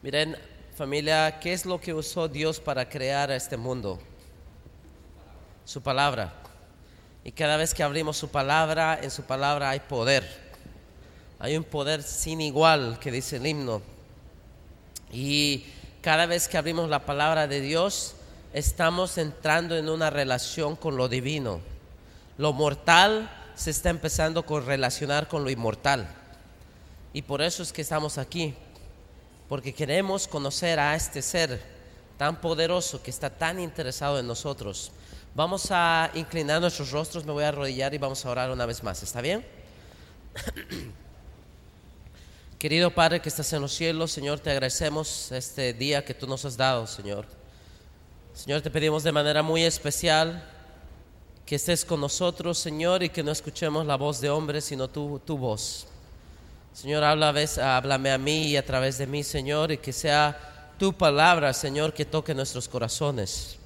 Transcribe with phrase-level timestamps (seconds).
[0.00, 0.36] Miren,
[0.76, 3.98] familia, ¿qué es lo que usó Dios para crear este mundo?
[5.64, 6.34] Su palabra.
[7.24, 10.24] Y cada vez que abrimos su palabra, en su palabra hay poder.
[11.40, 13.82] Hay un poder sin igual que dice el himno.
[15.10, 15.64] Y
[16.00, 18.14] cada vez que abrimos la palabra de Dios,
[18.52, 21.58] estamos entrando en una relación con lo divino.
[22.36, 26.08] Lo mortal se está empezando a relacionar con lo inmortal.
[27.12, 28.54] Y por eso es que estamos aquí,
[29.48, 31.60] porque queremos conocer a este ser
[32.18, 34.92] tan poderoso que está tan interesado en nosotros.
[35.34, 38.82] Vamos a inclinar nuestros rostros, me voy a arrodillar y vamos a orar una vez
[38.82, 39.02] más.
[39.02, 39.46] ¿Está bien?
[42.58, 46.44] Querido Padre que estás en los cielos, Señor, te agradecemos este día que tú nos
[46.44, 47.24] has dado, Señor.
[48.34, 50.44] Señor, te pedimos de manera muy especial
[51.46, 55.20] que estés con nosotros, Señor, y que no escuchemos la voz de hombre, sino tu,
[55.20, 55.86] tu voz.
[56.78, 60.92] Señor, habla, háblame a mí y a través de mí, Señor, y que sea tu
[60.92, 63.56] palabra, Señor, que toque nuestros corazones.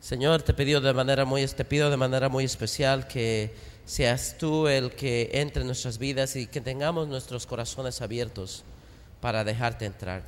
[0.00, 4.68] Señor, te pido de manera muy, te pido de manera muy especial que seas tú
[4.68, 8.64] el que entre en nuestras vidas y que tengamos nuestros corazones abiertos
[9.20, 10.22] para dejarte entrar.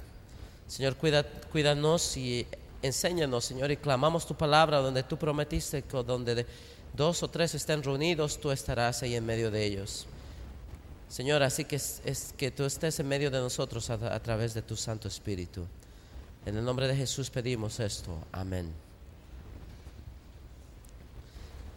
[0.69, 2.47] Señor, cuida, cuídanos y
[2.83, 6.45] enséñanos, Señor, y clamamos tu palabra donde tú prometiste que donde
[6.93, 10.07] dos o tres estén reunidos, tú estarás ahí en medio de ellos.
[11.09, 14.77] Señor, así que es, que tú estés en medio de nosotros a través de tu
[14.77, 15.67] Santo Espíritu.
[16.45, 18.19] En el nombre de Jesús pedimos esto.
[18.33, 18.73] Amén.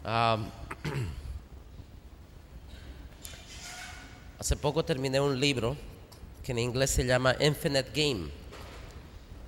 [4.38, 5.76] hace poco terminé un libro
[6.42, 8.30] que en inglés se llama Infinite Game.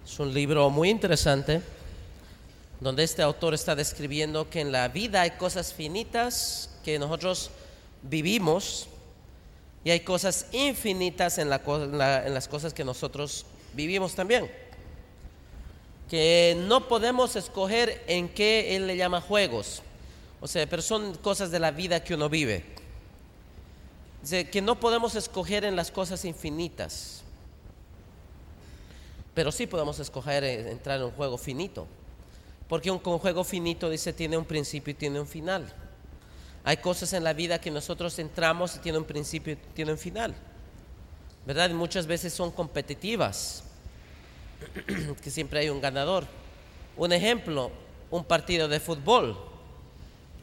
[0.05, 1.63] Es un libro muy interesante
[2.81, 7.51] donde este autor está describiendo que en la vida hay cosas finitas que nosotros
[8.03, 8.89] vivimos
[9.85, 14.51] y hay cosas infinitas en, las cosas que nosotros vivimos también
[16.13, 19.81] que no podemos escoger en qué él le llama juegos.
[20.43, 22.67] O sea, pero son cosas de la vida que uno vive.
[24.21, 27.23] Dice que no podemos escoger en las cosas infinitas.
[29.33, 31.87] Pero sí podemos escoger entrar en un juego finito.
[32.69, 35.73] Porque un, juego finito, dice, tiene un principio y tiene un final.
[36.65, 39.99] Hay cosas en la vida que nosotros entramos y tiene un principio y tiene un
[39.99, 40.35] final.
[41.45, 41.71] ¿Verdad?
[41.71, 43.65] Muchas veces son competitivas.
[45.23, 46.25] que siempre hay un ganador.
[46.97, 47.73] Un ejemplo,
[48.11, 49.53] un partido de fútbol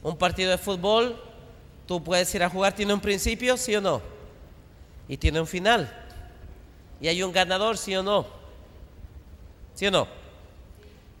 [0.02, 1.20] un partido de fútbol,
[1.86, 4.00] tú puedes ir a jugar, tiene un principio, sí o no.
[5.08, 5.92] Y tiene un final.
[7.00, 8.26] Y hay un ganador, sí o no.
[9.74, 10.08] ¿Sí o no?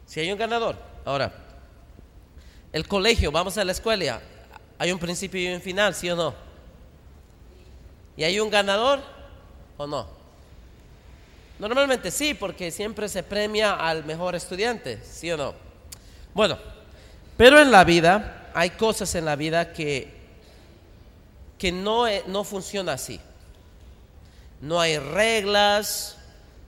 [0.06, 0.76] Si hay un ganador.
[1.04, 1.32] Ahora,
[2.72, 4.20] el colegio, vamos a la escuela,
[4.80, 6.34] hay un principio y un final, sí o no.
[8.16, 9.02] ¿Y hay un ganador
[9.76, 10.06] o no?
[11.58, 15.52] Normalmente sí, porque siempre se premia al mejor estudiante, sí o no.
[16.32, 16.56] Bueno,
[17.36, 20.14] pero en la vida hay cosas en la vida que,
[21.58, 23.20] que no, e, no funciona así.
[24.62, 26.16] No hay reglas,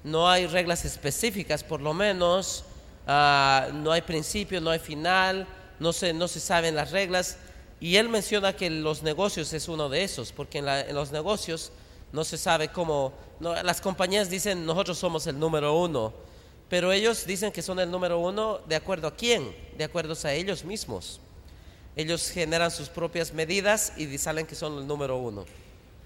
[0.05, 2.67] no hay reglas específicas por lo menos,
[3.06, 5.47] ah, no hay principio, no hay final,
[5.79, 7.39] no se, no se saben las reglas.
[7.82, 11.72] Y él menciona que los negocios es uno de esos, porque en, los negocios
[12.12, 16.15] no se sabe cómo, las compañías dicen nosotros somos el número uno,
[16.69, 20.32] pero ellos dicen que son el número uno de acuerdo a quién, de acuerdo a
[20.32, 21.20] ellos mismos
[21.97, 25.44] ellos generan sus propias medidas y salen que son el número uno,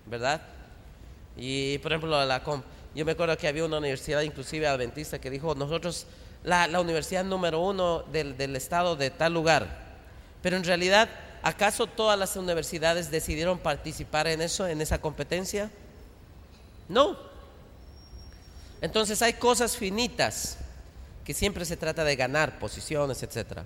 [0.07, 0.43] ¿verdad?
[1.37, 2.43] Y por ejemplo, la,
[2.95, 6.07] yo me acuerdo que había una universidad inclusive adventista que dijo, nosotros,
[6.43, 9.97] la, universidad número uno del, del, estado de tal lugar,
[10.43, 11.09] pero en realidad,
[11.47, 15.71] ¿acaso todas las universidades decidieron participar en eso, en esa competencia?
[16.89, 17.17] No.
[18.81, 20.59] Entonces hay cosas finitas
[21.25, 23.65] que siempre se trata de ganar posiciones, etcétera.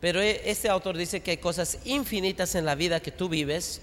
[0.00, 3.82] Pero e, este autor dice que hay cosas infinitas en la vida que tú vives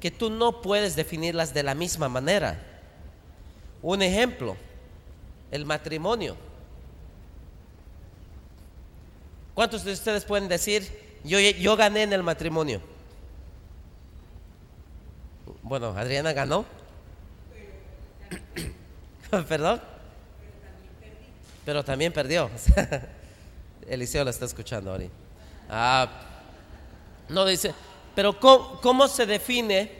[0.00, 2.60] que tú no puedes definirlas de la misma manera.
[3.80, 4.56] Un ejemplo,
[5.50, 6.36] el matrimonio.
[9.54, 12.80] ¿Cuántos de ustedes pueden decir, yo, yo gané en el matrimonio?
[15.62, 16.64] Bueno, Adriana ganó.
[19.48, 19.80] ¿Perdón?
[21.64, 22.48] Pero también perdió.
[23.88, 25.12] Eliseo la está escuchando ahorita.
[25.68, 26.08] Ah,
[27.28, 27.74] no dice,
[28.14, 29.90] pero ¿cómo, se define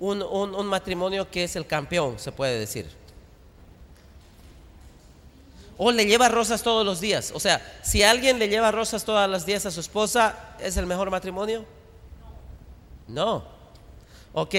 [0.00, 2.88] un, un, matrimonio que es el campeón, se puede decir?
[5.82, 7.32] O le lleva rosas todos los días.
[7.34, 10.84] O sea, si alguien le lleva rosas todos los días a su esposa, ¿es el
[10.84, 11.64] mejor matrimonio?
[13.08, 13.46] No.
[14.34, 14.54] Ok,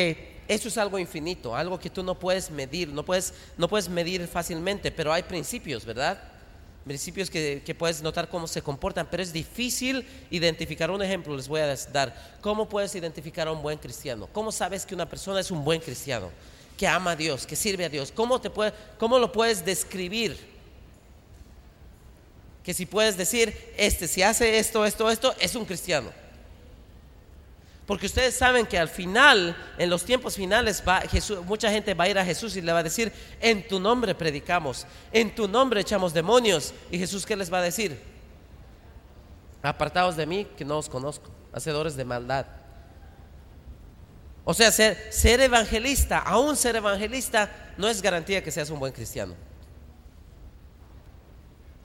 [0.47, 4.27] eso es algo infinito, algo que tú no puedes medir, no puedes, no puedes medir
[4.27, 6.19] fácilmente, pero hay principios, ¿verdad?
[6.85, 10.89] Principios que, puedes notar cómo se comportan, pero es difícil identificar.
[10.89, 12.39] Un ejemplo les voy a dar.
[12.41, 14.27] ¿Cómo puedes identificar a un buen cristiano?
[14.33, 16.31] ¿Cómo sabes que una persona es un buen cristiano?
[16.75, 18.11] Que ama a Dios, que sirve a Dios.
[18.11, 20.49] ¿Cómo, te puede, cómo lo puedes describir?
[22.63, 26.11] Que si puedes decir, este, si hace esto, esto, esto, es un cristiano.
[27.85, 32.05] Porque ustedes saben que al final, en los tiempos finales, va Jesús, mucha gente va
[32.05, 33.11] a ir a Jesús y le va a decir,
[33.41, 36.73] en tu nombre predicamos, en tu nombre echamos demonios.
[36.89, 38.01] ¿Y Jesús qué les va a decir?
[39.63, 42.45] Apartados de mí, que no os conozco, hacedores de maldad.
[44.43, 48.93] O sea, ser, ser evangelista, aún ser evangelista, no es garantía que seas un buen
[48.93, 49.35] cristiano.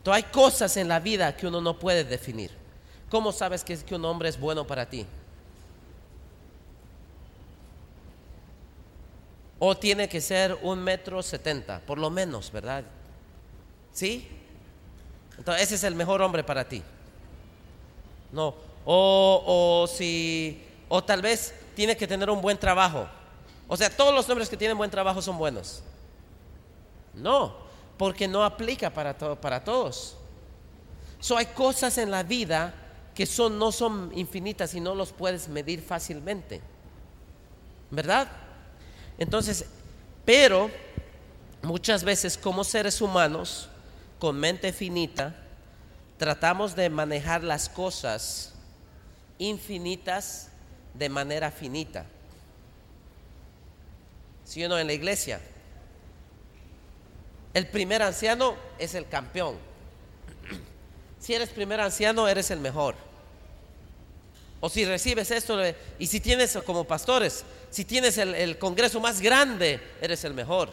[0.07, 2.53] Entonces, hay cosas en la vida que uno no puede definir.
[3.11, 5.05] ¿Cómo sabes que, un hombre es bueno para ti?
[9.59, 12.85] O tiene que ser un metro setenta, por lo menos, ¿verdad?
[13.93, 14.29] ¿Sí?
[15.39, 16.85] Entonces, ese es el mejor hombre para ti.
[18.31, 18.55] No.
[18.85, 23.09] O, o si, o tal vez tiene que tener un buen trabajo.
[23.67, 25.83] O sea, todos los hombres que tienen buen trabajo son buenos.
[27.13, 27.66] No,
[27.97, 30.17] porque no aplica para, para todos.
[31.21, 32.75] So, hay cosas en la vida
[33.15, 36.61] que son, no son infinitas y no los puedes medir fácilmente.
[37.91, 38.29] ¿Verdad?
[39.17, 39.65] Entonces,
[40.25, 40.71] pero
[41.63, 43.69] muchas veces como seres humanos,
[44.19, 45.35] con mente finita,
[46.19, 48.55] tratamos de manejar las cosas
[49.39, 50.49] infinitas
[50.95, 52.07] de manera finita.
[54.45, 55.41] Si uno en la iglesia,
[57.57, 59.57] el primer anciano es el campeón.
[61.19, 62.97] Si eres primer anciano, eres el mejor.
[64.61, 65.59] O si recibes esto,
[65.99, 70.69] y si tienes como pastores, si tienes el, congreso más grande, eres el mejor.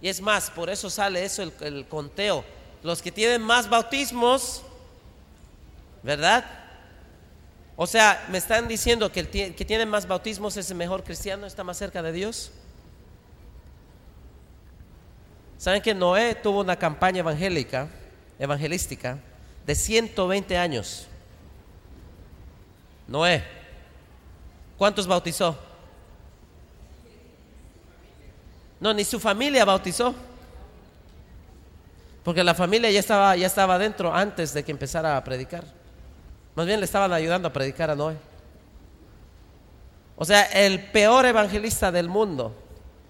[0.00, 2.46] Y es más, por eso sale eso el, conteo.
[2.82, 4.62] Los que tienen más bautismos,
[6.02, 6.46] ¿verdad?
[7.76, 11.46] O sea, me están diciendo que el que tiene más bautismos es el mejor cristiano,
[11.46, 12.52] está más cerca de Dios.
[15.60, 17.86] ¿Saben que Noé tuvo una campaña evangélica,
[18.38, 19.18] evangelística,
[19.66, 21.06] de 120 años?
[23.06, 23.44] Noé.
[24.78, 25.58] ¿Cuántos bautizó?
[28.80, 30.14] No, ni su familia bautizó.
[32.24, 35.64] Porque la familia ya estaba, ya estaba dentro antes de que empezara a predicar.
[36.54, 38.16] Más bien le estaban ayudando a predicar a Noé.
[40.16, 42.56] O sea, el peor evangelista del mundo,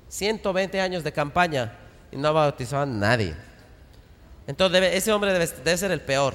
[0.09, 1.77] 120 años de campaña
[2.13, 3.35] y no bautizó a nadie.
[4.47, 6.35] Entonces ese hombre debe, debe ser el peor.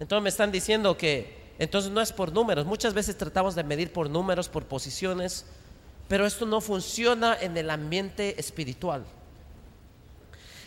[0.00, 2.66] Entonces me están diciendo que entonces no es por números.
[2.66, 5.44] Muchas veces tratamos de medir por números, por posiciones,
[6.06, 9.04] pero esto no funciona en el ambiente espiritual.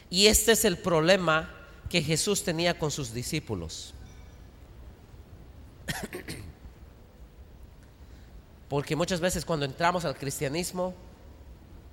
[0.09, 1.50] Y este es el problema
[1.89, 3.94] que Jesús tenía con sus discípulos.
[8.69, 10.94] Porque muchas veces cuando entramos al cristianismo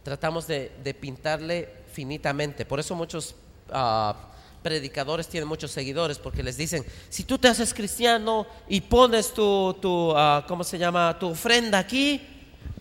[0.09, 2.65] tratamos de, pintarle finitamente.
[2.65, 3.35] Por eso muchos
[3.69, 4.15] uh,
[4.63, 9.77] predicadores tienen muchos seguidores porque les dicen, si tú te haces cristiano y pones tu,
[9.83, 11.19] tu ah, ¿cómo se llama?
[11.19, 12.27] Tu ofrenda aquí,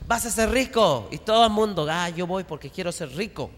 [0.07, 1.09] vas a ser rico.
[1.11, 3.51] Y todo el mundo, ah, yo voy porque quiero ser rico.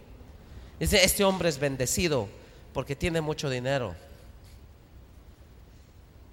[0.79, 2.27] Dice, este hombre es bendecido
[2.73, 3.93] porque tiene mucho dinero.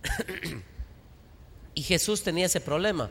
[1.74, 3.10] y Jesús tenía ese problema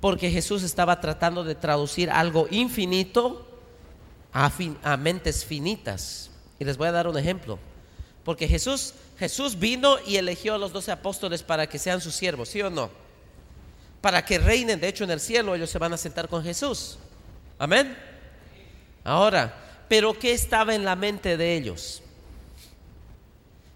[0.00, 3.53] porque Jesús estaba tratando de traducir algo infinito
[4.34, 6.30] a, a mentes finitas.
[6.58, 7.58] Y les voy a dar un ejemplo.
[8.24, 12.48] Porque Jesús, Jesús vino y eligió a los doce apóstoles para que sean sus siervos,
[12.48, 12.90] ¿sí o no?
[14.00, 16.98] Para que reinen, de hecho en el cielo ellos se van a sentar con Jesús.
[17.58, 17.96] Amén.
[19.04, 19.54] Ahora,
[19.88, 22.02] pero ¿qué estaba en la mente de ellos?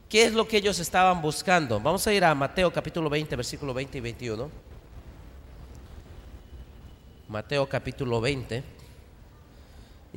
[0.09, 1.79] ¿Qué es lo que ellos estaban buscando?
[1.79, 4.50] Vamos a ir a Mateo capítulo 20, versículo 20 y 21.
[7.29, 8.77] Mateo capítulo 20.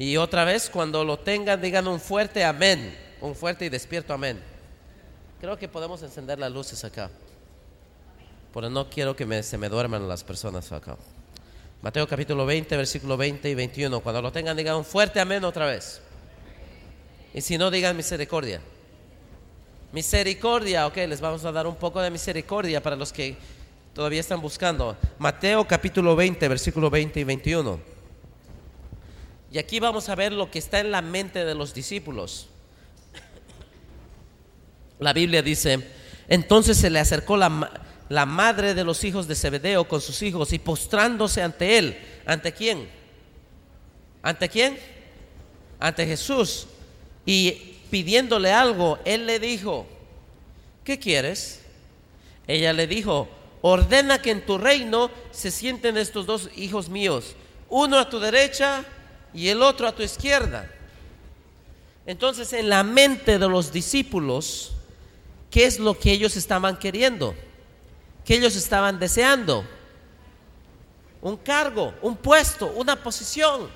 [0.01, 2.97] Y otra vez, cuando lo tengan, digan un fuerte amén.
[3.21, 4.41] Un fuerte y despierto amén.
[5.39, 7.11] Creo que podemos encender las luces acá.
[8.51, 10.97] Porque no quiero que se me duerman las personas acá.
[11.83, 13.99] Mateo capítulo 20, versículo 20 y 21.
[13.99, 16.01] Cuando lo tengan, digan un fuerte amén otra vez.
[17.35, 18.59] Y si no, digan misericordia.
[19.91, 23.37] Misericordia, ok, les vamos a dar un poco de misericordia para los que
[23.93, 24.97] todavía están buscando.
[25.19, 27.90] Mateo capítulo 20, versículo 20 y 21.
[29.51, 32.47] Y aquí vamos a ver lo que está en la mente de los discípulos.
[34.99, 35.85] La Biblia dice,
[36.29, 40.53] entonces se le acercó la, la madre de los hijos de Zebedeo con sus hijos
[40.53, 42.87] y postrándose ante él, ¿Ante quién?
[44.21, 44.77] ¿Ante quién?
[45.79, 46.67] Ante Jesús.
[47.25, 47.51] Y
[47.89, 49.87] pidiéndole algo, él le dijo,
[50.83, 51.61] ¿qué quieres?
[52.47, 53.27] Ella le dijo,
[53.61, 57.35] ordena que en tu reino se sienten estos dos hijos míos,
[57.69, 58.85] uno a tu derecha
[59.33, 60.69] y el otro a tu izquierda.
[62.05, 64.73] Entonces, en la mente de los discípulos,
[65.49, 67.35] ¿qué es lo que ellos estaban queriendo?
[68.25, 69.65] ¿Qué ellos estaban deseando?
[71.21, 73.69] Un cargo, un puesto, una posición,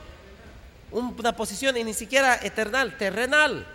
[0.91, 3.67] una posición y ni siquiera eternal, terrenal.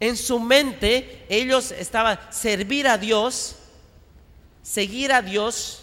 [0.00, 3.56] En su mente ellos estaban, servir a Dios,
[4.62, 5.82] seguir a Dios,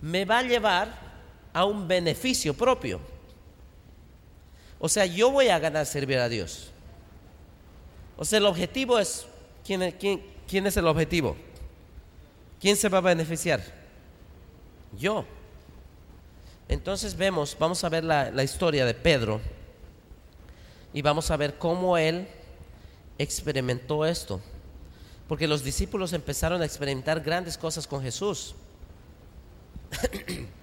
[0.00, 1.06] me va a llevar
[1.52, 3.00] a un beneficio propio.
[4.86, 6.70] O sea, yo voy a ganar servir a Dios.
[8.16, 9.26] O sea, el objetivo es,
[9.64, 11.36] ¿quién, quién, quién es el objetivo?
[12.60, 13.60] ¿Quién se va a beneficiar?
[14.96, 15.24] Yo.
[16.68, 19.40] Entonces vemos, vamos a ver la, la historia de Pedro
[20.92, 22.28] y vamos a ver cómo él
[23.18, 24.40] experimentó esto.
[25.26, 28.54] Porque los discípulos empezaron a experimentar grandes cosas con Jesús.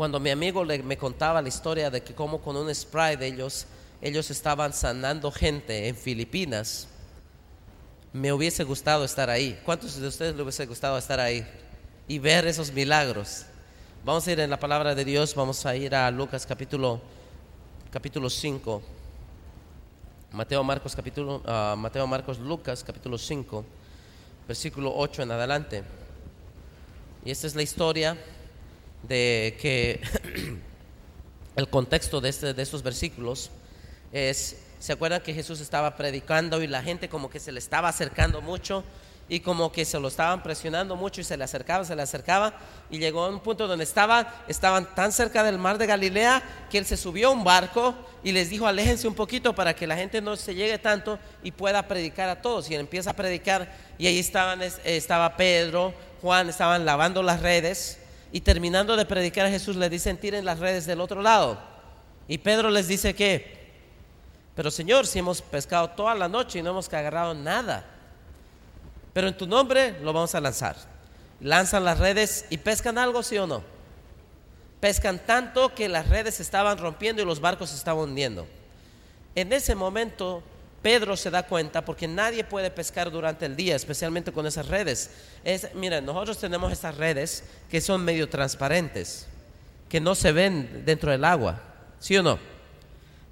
[0.00, 3.26] Cuando mi amigo le, me contaba la historia de que como con un spray de
[3.26, 3.66] ellos,
[4.00, 6.88] ellos estaban sanando gente en Filipinas,
[8.10, 9.60] me hubiese gustado estar ahí.
[9.62, 11.46] ¿Cuántos de ustedes le hubiese gustado estar ahí
[12.08, 13.44] y ver esos milagros?
[14.02, 17.02] Vamos a ir en la palabra de Dios, vamos a ir a Lucas capítulo,
[17.90, 18.80] capítulo 5.
[20.32, 23.66] Mateo, Marcos, capítulo, uh, Mateo, Marcos, Lucas, capítulo 5,
[24.48, 25.84] versículo 8 en adelante.
[27.22, 28.16] Y esta es la historia
[29.02, 30.00] de que
[31.56, 33.50] el contexto de, este, de estos versículos
[34.12, 37.88] es, ¿se acuerdan que Jesús estaba predicando y la gente como que se le estaba
[37.88, 38.84] acercando mucho?
[39.30, 42.52] y como que se lo estaban presionando mucho y se le acercaba, se le acercaba
[42.90, 46.78] y llegó a un punto donde estaba, estaban tan cerca del mar de Galilea que
[46.78, 49.96] él se subió a un barco y les dijo aléjense un poquito para que la
[49.96, 53.72] gente no se llegue tanto y pueda predicar a todos y él empieza a predicar
[53.98, 57.99] y ahí estaban, estaba Pedro, Juan, estaban lavando las redes
[58.32, 61.58] y terminando de predicar a Jesús le dicen tiren las redes del otro lado
[62.28, 63.60] y Pedro les dice que
[64.54, 67.84] pero Señor si hemos pescado toda la noche y no hemos agarrado nada
[69.12, 70.76] pero en tu nombre lo vamos a lanzar.
[71.40, 73.62] Lanzan las redes y pescan algo, sí o no.
[74.80, 78.46] Pescan tanto que las redes estaban rompiendo y los barcos estaban hundiendo.
[79.34, 80.42] En ese momento
[80.82, 85.10] Pedro se da cuenta porque nadie puede pescar durante el día, especialmente con esas redes.
[85.44, 89.26] Es, miren, nosotros tenemos estas redes que son medio transparentes,
[89.88, 91.60] que no se ven dentro del agua,
[91.98, 92.38] ¿sí o no?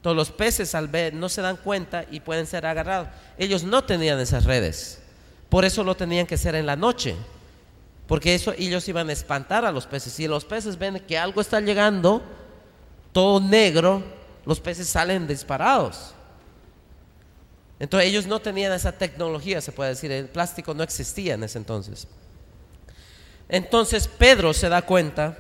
[0.03, 3.09] Todos los peces al ver no se dan cuenta y pueden ser agarrados.
[3.39, 5.01] Ellos no tenían esas redes.
[5.49, 7.17] Por eso lo tenían que hacer en la noche.
[8.07, 10.13] Porque eso ellos iban a espantar a los peces.
[10.13, 12.23] Si los peces ven que algo está llegando,
[13.13, 14.03] todo negro,
[14.47, 16.15] los peces salen disparados.
[17.81, 20.11] Entonces ellos no tenían esa tecnología, se puede decir.
[20.11, 22.09] El plástico no existía en ese entonces.
[23.49, 25.39] Entonces Pedro se da cuenta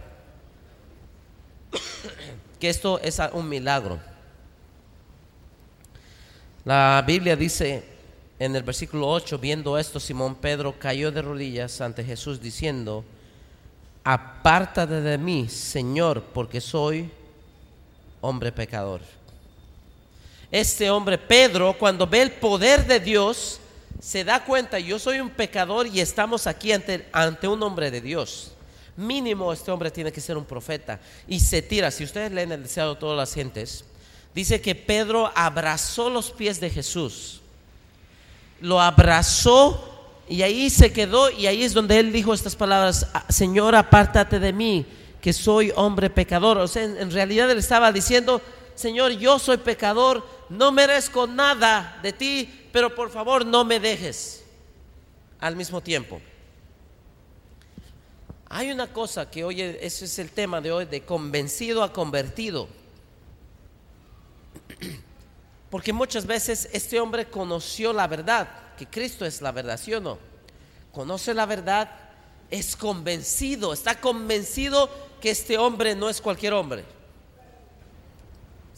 [2.58, 3.98] que esto es un milagro.
[6.64, 7.82] La Biblia dice
[8.38, 13.04] en el versículo 8, viendo esto, Simón Pedro cayó de rodillas ante Jesús diciendo,
[14.04, 17.10] apártate de mí, Señor, porque soy
[18.20, 19.00] hombre pecador.
[20.50, 23.60] Este hombre, Pedro, cuando ve el poder de Dios,
[24.00, 28.52] se da cuenta, yo soy un pecador y estamos aquí ante, un hombre de Dios.
[28.96, 31.00] Mínimo este hombre tiene que ser un profeta.
[31.26, 33.84] Y se tira, si ustedes leen el deseado de todas las gentes,
[34.34, 37.42] dice que Pedro abrazó los pies de Jesús
[38.60, 39.84] lo abrazó
[40.28, 44.38] y ahí se quedó y ahí es donde él dijo estas palabras, ah, Señor, apártate
[44.38, 44.84] de mí,
[45.20, 46.58] que soy hombre pecador.
[46.58, 48.42] O sea, en, realidad él estaba diciendo,
[48.78, 54.44] Señor, yo soy pecador, no merezco nada de ti, pero por favor no me dejes
[55.40, 56.20] al mismo tiempo.
[58.48, 62.68] Hay una cosa que hoy, es el tema de hoy, de convencido a convertido.
[65.70, 70.00] Porque muchas veces este hombre conoció la verdad, que Cristo es la verdad, ¿sí o
[70.00, 70.20] no?
[70.92, 71.90] Conoce la verdad,
[72.48, 74.88] es convencido, está convencido
[75.20, 76.84] que este hombre no es cualquier hombre.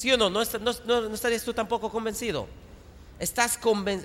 [0.00, 0.30] ¿Sí o no?
[0.30, 2.48] ¿No, estarías tú tampoco convencido?
[3.18, 3.58] Estás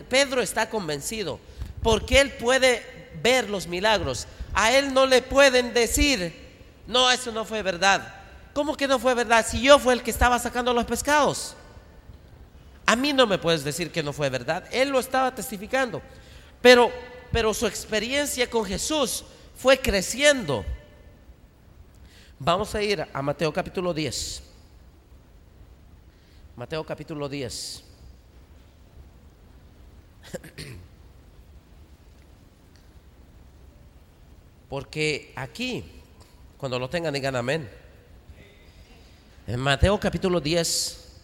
[0.09, 1.39] Pedro está convencido,
[1.81, 2.85] porque él puede
[3.23, 4.27] ver los milagros.
[4.53, 6.35] A él no le pueden decir,
[6.85, 8.13] no, eso no fue verdad.
[8.53, 9.45] ¿Cómo que no fue verdad?
[9.47, 11.55] Si yo fue el que estaba sacando los pescados.
[12.85, 14.65] A mí no me puedes decir que no fue verdad.
[14.71, 16.01] Él lo estaba testificando.
[16.61, 16.91] Pero,
[17.31, 19.23] pero su experiencia con Jesús
[19.55, 20.65] fue creciendo.
[22.37, 24.44] Vamos a ir a Mateo capítulo 10.
[26.55, 27.83] Mateo capítulo 10.
[34.69, 35.83] Porque aquí,
[36.57, 37.69] cuando lo tengan, digan amén.
[39.47, 41.19] En Mateo capítulo 10,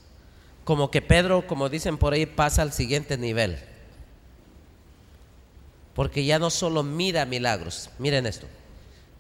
[0.65, 3.57] como que Pedro, como dicen por ahí, pasa al siguiente nivel.
[5.95, 8.47] Porque ya no solo mira milagros, miren esto.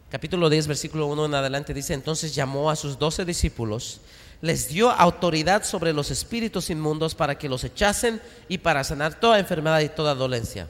[0.09, 4.01] Capítulo 10, versículo 1 en adelante dice, entonces llamó a sus doce discípulos,
[4.41, 9.39] les dio autoridad sobre los espíritus inmundos para que los echasen y para sanar toda
[9.39, 10.67] enfermedad y toda dolencia.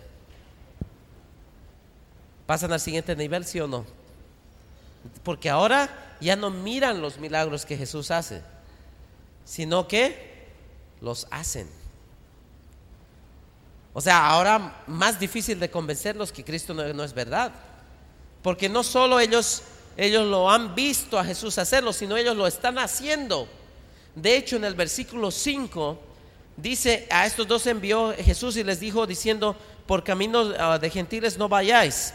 [2.45, 3.85] ¿Pasan al siguiente nivel, sí o no?
[5.23, 8.41] Porque ahora ya no miran los milagros que Jesús hace,
[9.45, 10.49] sino que
[10.99, 11.69] los hacen.
[13.93, 17.53] O sea, ahora más difícil de convencerlos que Cristo no, no es verdad.
[18.43, 19.63] Porque no solo ellos,
[19.95, 23.47] ellos lo han visto a Jesús hacerlo, sino ellos lo están haciendo.
[24.15, 25.99] De hecho, en el versículo 5
[26.57, 29.55] dice, a estos dos envió Jesús y les dijo diciendo,
[29.87, 32.13] por camino ah, de gentiles no vayáis.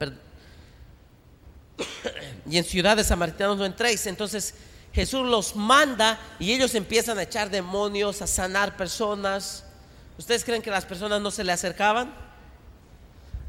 [2.50, 4.06] y en ciudades samaritanas no entréis.
[4.06, 4.54] Entonces
[4.92, 9.64] Jesús los manda y ellos empiezan a echar demonios, a sanar personas.
[10.18, 12.14] ¿Ustedes creen que las personas no se le acercaban?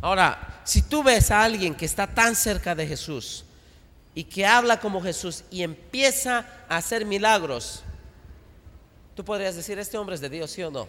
[0.02, 3.46] Ahora, si tú ves a alguien que está tan cerca de Jesús
[4.18, 7.84] y que habla como Jesús y empieza a hacer milagros,
[9.16, 10.88] tú podrías decir, este hombre es de Dios, sí o no.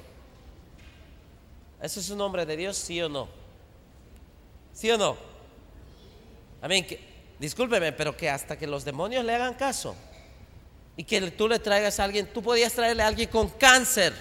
[1.82, 3.28] ¿Eso es un hombre de Dios, sí o no?
[4.72, 5.18] ¿Sí o no?
[6.62, 6.86] A mí,
[7.38, 9.94] discúlpeme, pero que hasta que los demonios le hagan caso
[10.96, 14.14] y que tú le traigas a alguien, tú podías traerle a alguien con cáncer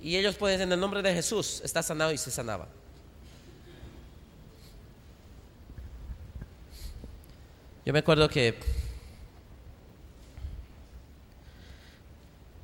[0.00, 2.66] y ellos pueden en el nombre de Jesús está sanado y se sanaba.
[7.84, 8.58] Yo me acuerdo que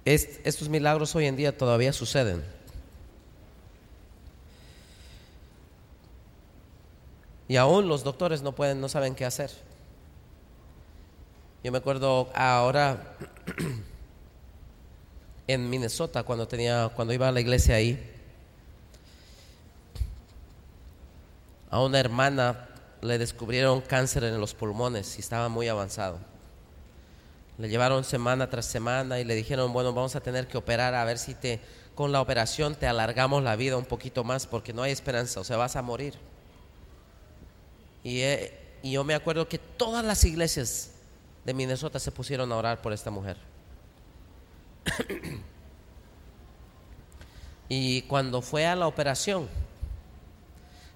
[0.05, 2.43] estos milagros hoy en día todavía suceden.
[7.49, 9.51] Y aún los doctores no pueden, no saben qué hacer.
[11.65, 13.17] Yo me acuerdo ahora
[15.49, 18.15] en Minnesota cuando tenía cuando iba a la iglesia ahí.
[21.71, 22.68] A una hermana
[23.01, 26.19] le descubrieron cáncer en los pulmones y estaba muy avanzado.
[27.59, 31.05] Le llevaron semana tras semana y le dijeron, bueno, vamos a tener que operar a
[31.05, 31.61] ver si te
[31.99, 35.45] con la operación te alargamos la vida un poquito más porque no hay esperanza, o
[35.45, 36.15] sea, vas a morir.
[38.05, 40.93] Y, eh, y yo me acuerdo que todas las iglesias
[41.45, 43.37] de Minnesota se pusieron a orar por esta mujer.
[47.69, 49.49] y cuando fue a la operación,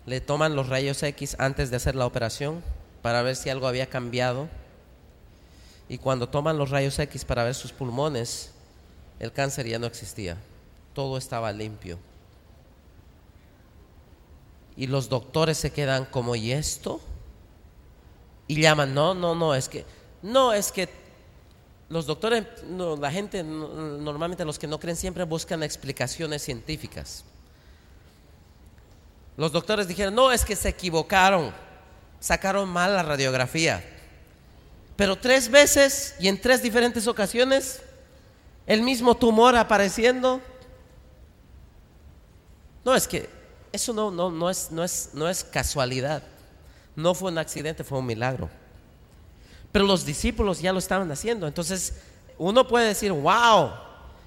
[0.06, 2.62] le toman los rayos X antes de hacer la operación
[3.02, 4.48] para ver si algo había cambiado.
[5.88, 8.52] Y cuando toman los rayos X para ver sus pulmones,
[9.20, 10.36] el cáncer ya no existía.
[10.94, 11.98] Todo estaba limpio.
[14.76, 17.00] Y los doctores se quedan como, ¿y esto?
[18.48, 19.84] Y llaman, no, no, no, es que,
[20.22, 20.88] no, es que
[21.88, 22.46] los doctores,
[22.98, 27.24] la gente, normalmente los que no creen siempre buscan explicaciones científicas.
[29.36, 31.52] Los doctores dijeron, no, es que se equivocaron,
[32.20, 33.82] sacaron mal la radiografía.
[34.96, 37.82] Pero tres veces y en tres diferentes ocasiones,
[38.66, 40.40] el mismo tumor apareciendo.
[42.84, 43.28] No, es que
[43.72, 46.22] eso no, no, no, es, no, es, no es casualidad.
[46.94, 48.50] No fue un accidente, fue un milagro.
[49.72, 51.46] Pero los discípulos ya lo estaban haciendo.
[51.46, 51.94] Entonces
[52.36, 53.70] uno puede decir, wow,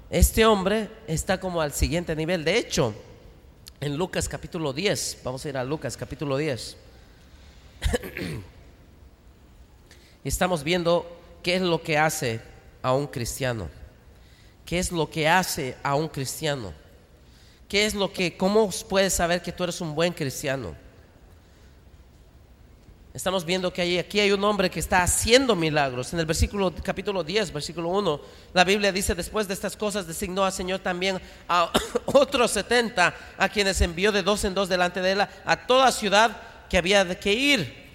[0.10, 2.44] este hombre está como al siguiente nivel.
[2.44, 2.96] De hecho,
[3.86, 6.76] en Lucas capítulo 10, vamos a ir a Lucas capítulo 10.
[10.24, 11.06] y estamos viendo
[11.44, 12.42] qué es lo que hace
[12.82, 13.70] a un cristiano.
[14.66, 16.74] ¿Qué es lo que hace a un cristiano?
[17.70, 20.76] ¿Qué es lo que, cómo puedes saber que tú eres un buen cristiano?
[23.16, 26.12] Estamos viendo que aquí hay un hombre que está haciendo milagros.
[26.12, 28.20] En el versículo capítulo 10, versículo 1,
[28.54, 31.72] la Biblia dice, después de estas cosas designó al Señor también a
[32.08, 36.36] otros 70, a quienes envió de dos en dos delante de él a toda ciudad
[36.70, 37.86] que había que ir.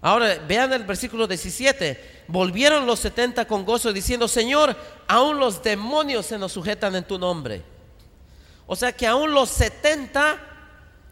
[0.00, 2.22] Ahora vean el versículo 17.
[2.28, 4.74] Volvieron los 70 con gozo diciendo, Señor,
[5.06, 7.62] aún los demonios se nos sujetan en tu nombre.
[8.66, 10.47] O sea que aún los 70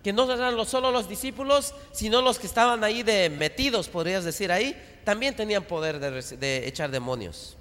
[0.06, 4.52] que no eran solo los discípulos, sino los que estaban ahí de metidos, podrías decir
[4.52, 7.56] ahí, también tenían poder de, echar demonios.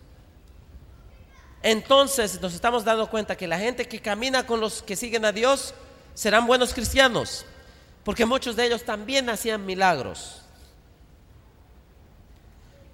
[1.64, 5.32] Entonces nos estamos dando cuenta que la gente que camina con los que siguen a
[5.32, 5.74] Dios
[6.14, 7.48] serán buenos cristianos,
[8.04, 10.44] porque muchos de ellos también hacían milagros.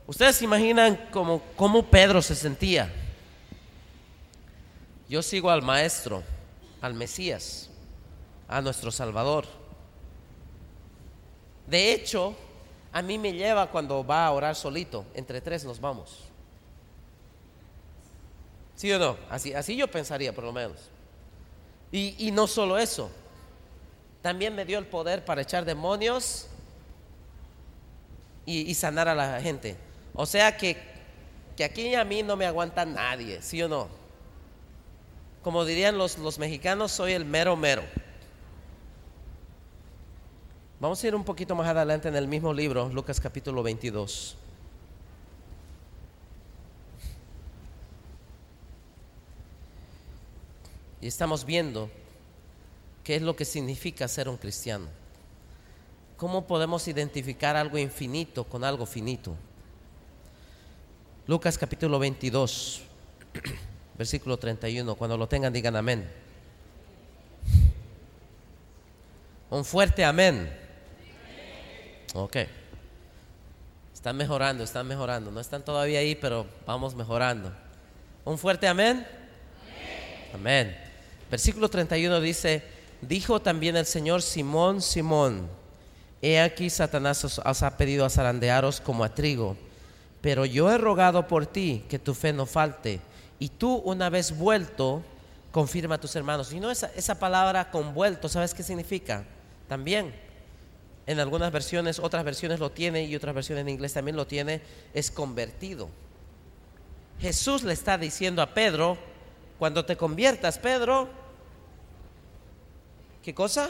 [0.08, 2.90] Ustedes se imaginan cómo, cómo Pedro se sentía.
[5.10, 6.24] Yo sigo al Maestro,
[6.80, 7.71] al Mesías,
[8.52, 9.46] a nuestro Salvador.
[11.66, 12.36] De hecho,
[12.92, 15.06] a mí me lleva cuando va a orar solito.
[15.16, 16.26] Entre tres nos vamos.
[18.76, 19.18] ¿Sí o no?
[19.30, 20.78] Así, así yo pensaría por lo menos.
[21.92, 23.10] Y, y no solo eso.
[24.22, 26.48] También me dio el poder para echar demonios
[28.46, 29.78] y, sanar a la gente.
[30.14, 30.78] O sea que,
[31.56, 33.88] que aquí a mí no me aguanta nadie, ¿sí o no?
[35.42, 37.84] Como dirían los, los mexicanos, soy el mero mero.
[40.82, 44.36] Vamos a ir un poquito más adelante en el mismo libro, Lucas capítulo 22.
[51.02, 51.88] Y estamos viendo
[53.04, 54.88] qué es lo que significa ser un cristiano.
[56.18, 59.36] ¿Cómo podemos identificar algo infinito con algo finito?
[61.28, 62.82] Lucas capítulo 22,
[64.00, 64.96] versículo 31.
[64.96, 66.12] Cuando lo tengan, digan amén.
[69.52, 70.61] Un fuerte amén.
[72.14, 72.38] Ok.
[73.94, 75.32] Están mejorando, están mejorando.
[75.32, 77.52] No están todavía ahí, pero vamos mejorando.
[78.26, 79.08] Un fuerte amén.
[80.34, 80.78] Amén.
[81.30, 82.64] Versículo 31 dice,
[83.02, 85.50] dijo también el Señor Simón, Simón
[86.22, 89.58] He aquí Satanás os, ha pedido a zarandearos como a trigo,
[90.22, 93.02] pero yo he rogado por ti que tu fe no falte,
[93.40, 95.02] y tú una vez vuelto,
[95.52, 96.54] confirma a tus hermanos.
[96.54, 99.24] Y no esa, esa palabra convuelto, ¿sabes qué significa?
[99.68, 100.14] También,
[101.12, 104.62] en algunas versiones, otras versiones lo tiene y otras versiones en inglés también lo tiene,
[104.94, 105.90] es convertido.
[107.20, 108.98] Jesús le está diciendo a Pedro,
[109.60, 111.08] cuando te conviertas, Pedro,
[113.22, 113.70] ¿qué cosa?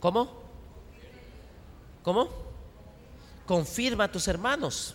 [0.00, 0.42] ¿Cómo?
[2.02, 2.28] ¿Cómo?
[3.46, 4.94] Confirma a tus hermanos.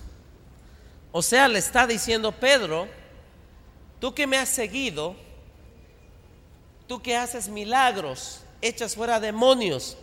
[1.11, 2.87] O sea, le está diciendo Pedro,
[3.99, 5.15] tú que me has seguido,
[6.87, 9.97] tú que haces milagros, echas fuera demonios,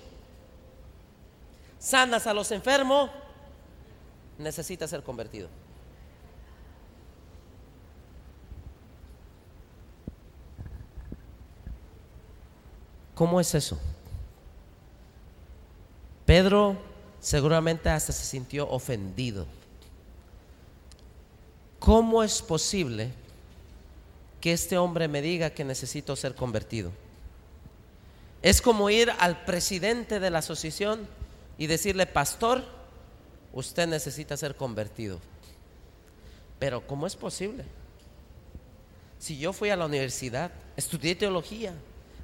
[1.81, 3.11] sanas a los enfermos,
[4.39, 5.49] necesitas ser convertido.
[13.15, 13.79] ¿Cómo es eso?
[16.25, 16.77] Pedro
[17.19, 19.47] seguramente hasta se sintió ofendido.
[21.79, 23.11] ¿Cómo es posible
[24.41, 26.93] que este hombre me diga que necesito ser convertido?
[28.43, 31.07] Es como ir al presidente de la asociación
[31.61, 32.65] y decirle, pastor,
[33.53, 35.21] usted necesita ser convertido.
[36.59, 37.67] Pero ¿cómo es posible?
[39.19, 41.75] Si yo fui a la universidad, estudié teología,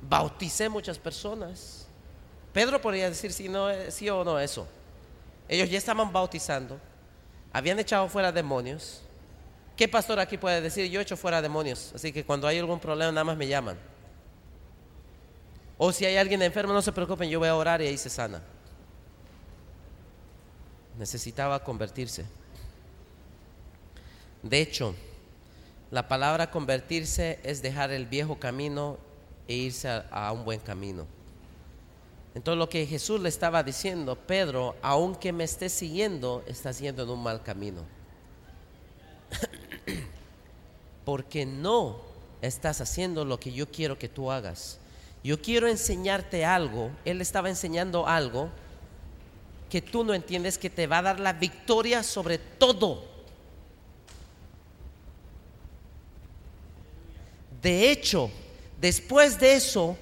[0.01, 1.87] bauticé muchas personas.
[2.55, 4.67] Pedro podría decir si no, sí o no eso.
[5.51, 6.81] Ellos ya estaban bautizando,
[7.53, 9.03] habían echado fuera demonios.
[9.77, 10.91] ¿Qué pastor aquí puede decir?
[10.91, 13.77] Yo he hecho fuera demonios, así que cuando hay algún problema nada más me llaman.
[15.77, 18.09] O si hay alguien enfermo, no se preocupen, yo voy a orar y ahí se
[18.09, 18.41] sana.
[20.99, 22.25] Necesitaba convertirse.
[24.43, 24.95] De hecho,
[25.91, 28.99] la palabra convertirse es dejar el viejo camino
[29.49, 31.07] e irse a, un buen camino.
[32.35, 37.11] Entonces lo que Jesús le estaba diciendo, Pedro, aunque me estés siguiendo, estás yendo en
[37.11, 37.83] un mal camino.
[41.05, 42.01] Porque no
[42.43, 44.79] estás haciendo lo que yo quiero que tú hagas.
[45.23, 46.91] Yo quiero enseñarte algo.
[47.05, 48.51] Él estaba enseñando algo
[49.71, 53.05] que tú no entiendes que te va a dar la victoria sobre todo.
[57.61, 58.31] De hecho,
[58.81, 59.97] después de eso,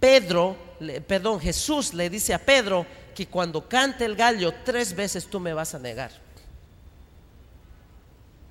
[0.00, 0.70] Pedro
[1.06, 5.52] perdón, Jesús le dice a Pedro que cuando cante el gallo tres veces tú me
[5.52, 6.10] vas a negar.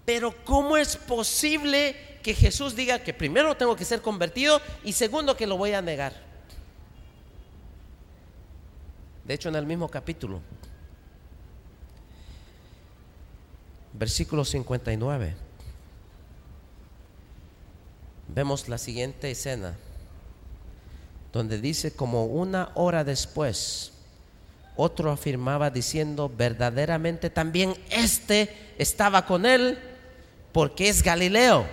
[0.06, 5.36] Pero ¿cómo es posible que Jesús diga que primero tengo que ser convertido y segundo
[5.36, 6.29] que lo voy a negar?
[9.30, 10.42] De hecho, en el mismo capítulo,
[13.94, 15.36] versículo 59,
[18.28, 19.78] vemos la siguiente escena
[21.32, 23.94] donde dice como una hora después,
[24.76, 29.78] otro afirmaba diciendo, verdaderamente también este estaba con él
[30.52, 31.68] porque es Galileo.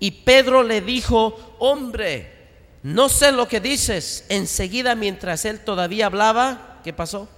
[0.00, 2.33] Y Pedro le dijo, hombre,
[2.84, 4.24] no sé lo que dices.
[4.28, 7.28] Enseguida, mientras él todavía hablaba, ¿qué pasó?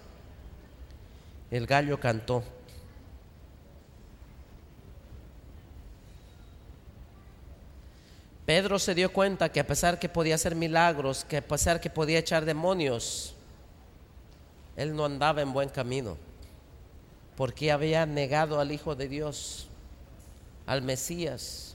[1.50, 2.44] El gallo cantó.
[8.44, 11.90] Pedro se dio cuenta que a pesar que podía hacer milagros, que a pesar que
[11.90, 13.34] podía echar demonios,
[14.76, 16.16] él no andaba en buen camino.
[17.36, 19.68] porque había negado al Hijo de Dios,
[20.64, 21.65] al Mesías.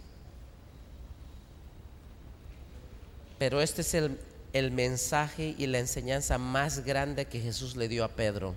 [3.41, 8.09] Pero este es el, mensaje y la enseñanza más grande que Jesús le dio a
[8.09, 8.53] Pedro.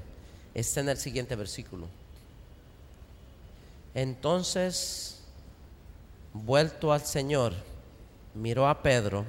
[0.52, 1.88] Está en el siguiente versículo.
[3.94, 5.20] Entonces,
[6.34, 7.54] vuelto al Señor,
[8.34, 9.24] miró a Pedro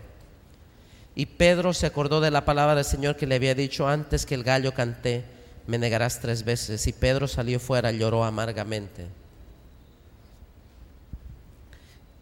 [1.15, 4.35] y Pedro se acordó de la palabra del Señor que le había dicho antes que
[4.35, 5.23] el gallo canté,
[5.67, 6.85] me negarás tres veces.
[6.85, 9.07] Y Pedro salió fuera, lloró amargamente.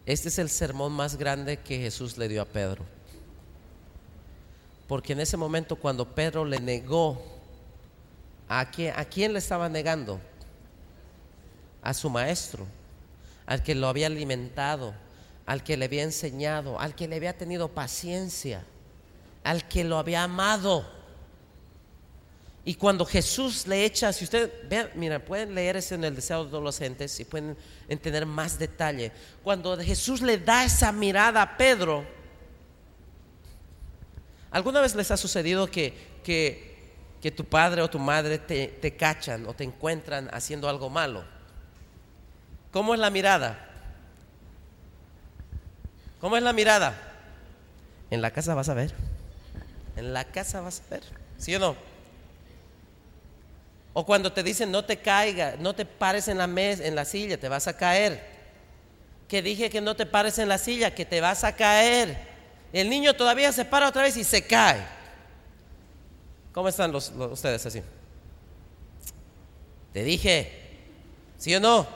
[0.06, 2.93] Este es el sermón más grande que Jesús le dio a Pedro.
[4.86, 7.22] Porque en ese momento cuando Pedro le negó,
[8.48, 10.20] ¿a quién, ¿a quién le estaba negando?
[11.82, 12.66] A su maestro,
[13.46, 14.94] al que lo había alimentado,
[15.46, 18.64] al que le había enseñado, al que le había tenido paciencia,
[19.42, 20.86] al que lo había amado.
[22.66, 26.46] Y cuando Jesús le echa, si usted vean, mira, pueden leer eso en el deseo
[26.46, 27.56] de los gentes y pueden
[27.88, 29.12] entender más detalle.
[29.42, 32.06] Cuando Jesús le da esa mirada a Pedro,
[34.54, 38.96] ¿alguna vez les ha sucedido que, que, que tu padre o tu madre te, te
[38.96, 41.24] cachan o te encuentran haciendo algo malo?
[42.70, 43.68] ¿Cómo es la mirada?
[46.20, 46.94] ¿Cómo es la mirada?
[48.10, 48.94] En la casa vas a ver.
[49.96, 51.02] En la casa vas a ver.
[51.36, 51.76] ¿Sí o no?
[53.92, 57.04] O cuando te dicen no te caiga, no te pares en la mesa, en la
[57.04, 58.24] silla, te vas a caer.
[59.26, 62.33] Que dije que no te pares en la silla, que te vas a caer.
[62.74, 64.84] El niño todavía se para otra vez y se cae.
[66.52, 67.80] ¿Cómo están los, ustedes así?
[69.92, 70.50] Te dije,
[71.38, 71.86] ¿sí o no?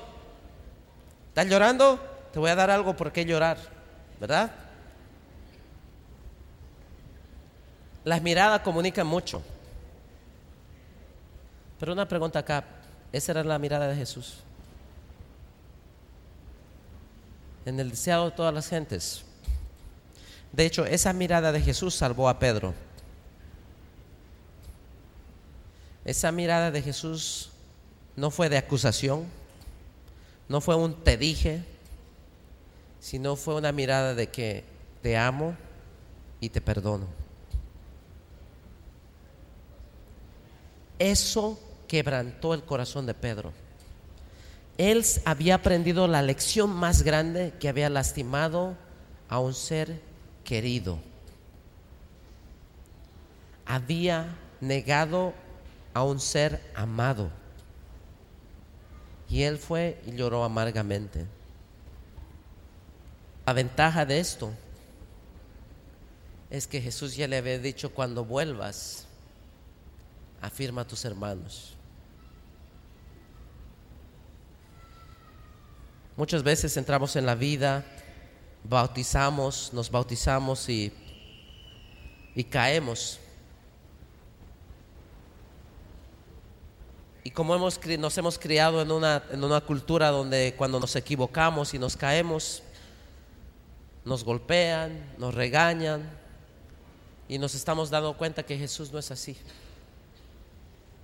[1.31, 1.99] ¿Estás llorando?
[2.33, 3.59] Te voy a dar algo por qué llorar,
[4.21, 4.53] ¿verdad?
[8.05, 9.43] Las miradas comunican mucho.
[11.81, 12.62] Pero una pregunta acá,
[13.11, 14.45] ¿esa era la mirada de Jesús?
[17.67, 19.25] En el deseado de todas las gentes.
[20.53, 22.75] De hecho, esa mirada de Jesús salvó a Pedro.
[26.05, 27.51] Esa mirada de Jesús
[28.17, 29.27] no fue de acusación,
[30.49, 31.65] no fue un te dije,
[32.99, 34.65] sino fue una mirada de que
[35.03, 35.55] te amo
[36.41, 37.07] y te perdono.
[40.99, 43.53] Eso quebrantó el corazón de Pedro.
[44.79, 48.77] Él había aprendido la lección más grande que había lastimado
[49.29, 50.08] a un ser
[50.49, 50.99] querido.
[53.67, 55.35] Había negado
[55.93, 57.31] a un ser amado.
[59.29, 61.27] Y él fue y lloró amargamente.
[63.45, 64.51] La ventaja de esto
[66.49, 69.07] es que Jesús ya le había dicho cuando vuelvas,
[70.41, 71.75] afirma a tus hermanos.
[76.17, 77.85] Muchas veces entramos en la vida,
[78.68, 80.92] bautizamos, nos bautizamos y,
[82.35, 83.18] y caemos.
[87.24, 91.74] Y como hemos, nos hemos criado en una, en una cultura donde cuando nos equivocamos
[91.74, 92.62] y nos caemos,
[94.04, 96.11] nos golpean, nos regañan
[97.28, 99.37] y nos estamos dando cuenta que Jesús no es así.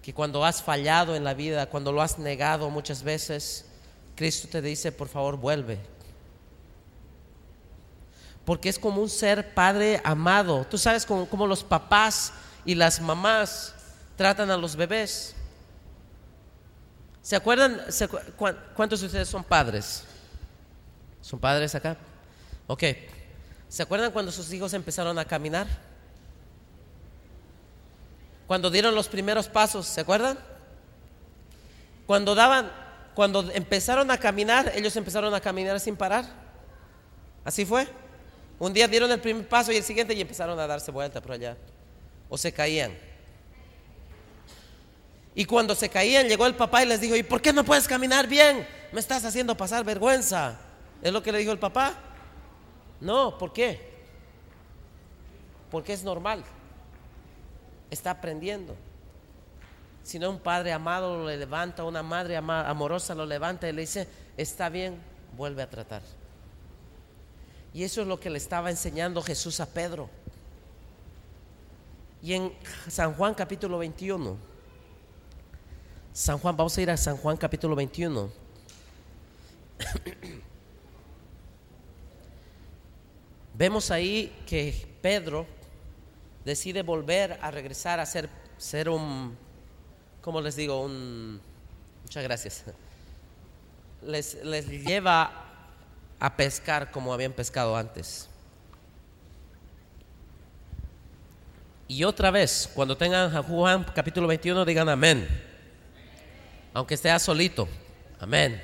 [0.03, 3.67] Que cuando has fallado en la vida, cuando lo has negado muchas veces,
[4.15, 5.94] Cristo te dice, por favor, vuelve.
[8.45, 10.67] Porque es como un ser padre amado.
[10.69, 12.33] Tú sabes cómo, los papás
[12.65, 13.75] y las mamás
[14.17, 15.35] tratan a los bebés.
[17.23, 17.81] ¿Se acuerdan?
[18.77, 20.05] ¿Cuántos de ustedes son padres?
[21.23, 21.97] ¿Son padres acá?
[22.67, 22.83] Ok.
[23.69, 25.67] ¿Se acuerdan cuando sus hijos empezaron a caminar?
[28.47, 30.39] Cuando dieron los primeros pasos, ¿se acuerdan?
[32.07, 32.71] Cuando daban,
[33.15, 36.27] cuando empezaron a caminar, ellos empezaron a caminar sin parar.
[37.43, 37.89] Así fue.
[38.59, 41.33] Un día dieron el primer paso y el siguiente y empezaron a darse vuelta por
[41.33, 41.57] allá.
[42.29, 42.97] O se caían.
[45.35, 47.89] Y cuando se caían, llegó el papá y les dijo, ¿y por qué no puedes
[47.89, 48.67] caminar bien?
[48.93, 50.59] Me estás haciendo pasar vergüenza.
[51.03, 51.95] ¿Es lo que le dijo el papá?
[53.01, 53.93] No, ¿por qué?
[55.71, 56.45] Porque es normal.
[57.91, 58.77] Está aprendiendo.
[60.05, 64.07] Si no, un padre amado lo levanta, una madre amorosa lo levanta y le dice,
[64.37, 65.01] está bien,
[65.37, 66.03] vuelve a tratar.
[67.75, 70.09] Y eso es lo que le estaba enseñando Jesús a Pedro.
[72.23, 72.53] Y en
[72.89, 74.39] San Juan capítulo 21,
[76.13, 78.31] San Juan, vamos a ir a San Juan capítulo 21.
[83.55, 85.45] Vemos ahí que Pedro
[86.45, 89.37] decide volver a regresar a ser, ser un,
[90.23, 90.81] ¿cómo les digo?
[90.81, 91.41] Un,
[92.05, 92.65] Muchas gracias.
[94.03, 95.44] Les, les lleva
[96.21, 98.29] a pescar como habían pescado antes.
[101.87, 105.29] Y otra vez, cuando tengan a Juan capítulo 21, digan amén.
[106.73, 107.69] Aunque esté solito.
[108.19, 108.63] Amén.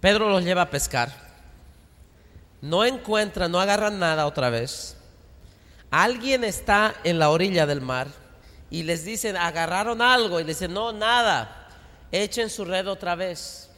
[0.00, 1.12] Pedro los lleva a pescar.
[2.60, 4.96] No encuentran, no agarran nada otra vez.
[5.90, 8.08] Alguien está en la orilla del mar
[8.70, 11.57] y les dicen, agarraron algo y les dicen, no, nada,
[12.12, 13.70] echen su red otra vez.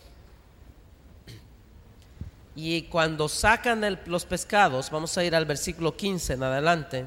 [2.54, 7.06] Y cuando sacan los pescados, vamos a ir al versículo 15 en adelante,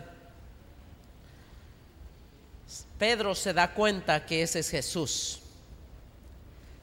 [2.97, 5.41] Pedro se da cuenta que ese es Jesús.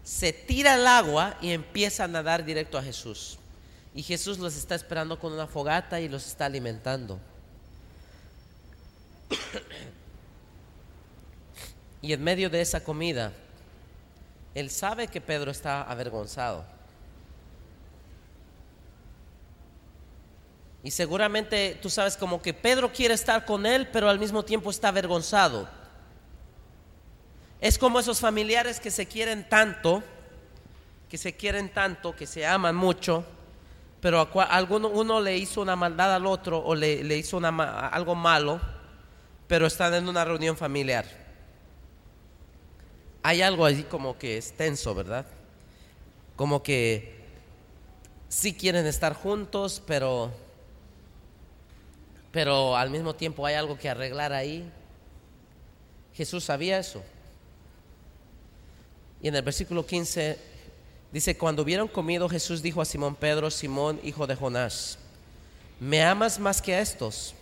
[0.05, 3.39] Se tira al agua y empieza a nadar directo a Jesús.
[3.95, 7.19] Y Jesús los está esperando con una fogata y los está alimentando.
[12.03, 13.33] y en medio de esa comida,
[14.55, 16.65] él sabe que Pedro está avergonzado.
[20.83, 24.71] Y seguramente tú sabes como que Pedro quiere estar con él, pero al mismo tiempo
[24.71, 25.69] está avergonzado.
[27.61, 30.03] Es como esos familiares que se quieren tanto,
[31.11, 33.25] que se quieren tanto, que se aman mucho,
[34.01, 37.89] pero a alguno, uno le hizo una maldad al otro o le, le hizo una,
[37.89, 38.59] algo malo,
[39.47, 41.20] pero están en una reunión familiar.
[43.23, 45.27] Hay algo ahí como que es tenso, ¿verdad?
[46.37, 47.21] Como que
[48.29, 50.33] sí quieren estar juntos, pero
[52.33, 54.71] pero al mismo tiempo hay algo que arreglar ahí.
[56.15, 57.03] Jesús sabía eso.
[59.23, 60.39] Y en el versículo 15
[61.13, 64.99] dice, cuando hubieron comido, Jesús dijo a Simón Pedro, Simón, hijo de Jonás,
[65.79, 67.35] ¿me amas más que a estos?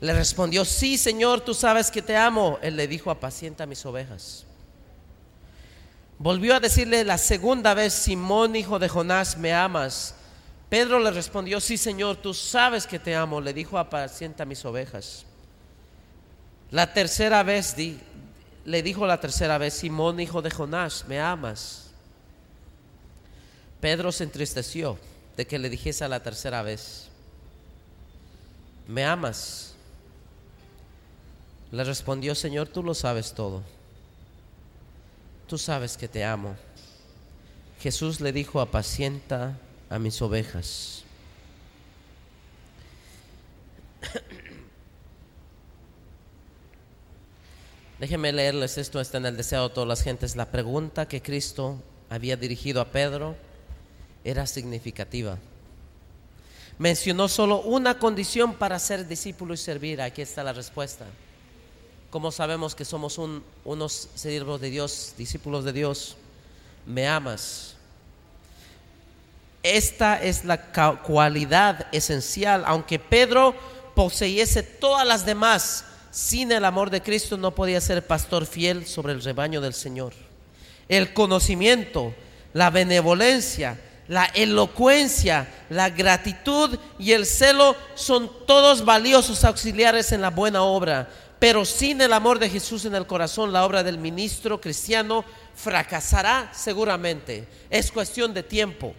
[0.00, 2.58] Le respondió, sí, Señor, tú sabes que te amo.
[2.62, 4.45] Él le dijo, apacienta mis ovejas.
[6.18, 10.14] Volvió a decirle la segunda vez, Simón, hijo de Jonás, ¿me amas?
[10.68, 13.40] Pedro le respondió, sí Señor, tú sabes que te amo.
[13.40, 15.24] Le dijo, apacienta mis ovejas.
[16.70, 17.76] La tercera vez
[18.64, 21.90] le dijo la tercera vez, Simón, hijo de Jonás, ¿me amas?
[23.80, 24.98] Pedro se entristeció
[25.36, 27.08] de que le dijese a la tercera vez,
[28.88, 29.74] ¿me amas?
[31.70, 33.62] Le respondió, Señor, tú lo sabes todo.
[35.46, 36.56] Tú sabes que te amo.
[37.80, 39.56] Jesús le dijo, apacienta
[39.88, 41.04] a mis ovejas.
[48.00, 50.34] Déjenme leerles esto, está en el deseo de todas las gentes.
[50.34, 51.80] La pregunta que Cristo
[52.10, 53.36] había dirigido a Pedro
[54.24, 55.38] era significativa.
[56.78, 60.02] Mencionó solo una condición para ser discípulo y servir.
[60.02, 61.06] Aquí está la respuesta.
[62.16, 63.20] Como sabemos que somos
[63.62, 66.16] unos siervos de Dios, discípulos de Dios?
[66.86, 67.74] ¿Me amas?
[69.62, 72.62] Esta es la cualidad esencial.
[72.64, 73.54] Aunque Pedro
[73.94, 79.12] poseyese todas las demás, sin el amor de Cristo no podía ser pastor fiel sobre
[79.12, 80.14] el rebaño del Señor.
[80.88, 82.14] El conocimiento,
[82.54, 90.30] la benevolencia, la elocuencia, la gratitud y el celo son todos valiosos auxiliares en la
[90.30, 91.10] buena obra.
[91.38, 96.50] Pero sin el amor de Jesús en el corazón, la obra del ministro cristiano fracasará
[96.54, 97.46] seguramente.
[97.68, 98.94] Es cuestión de tiempo.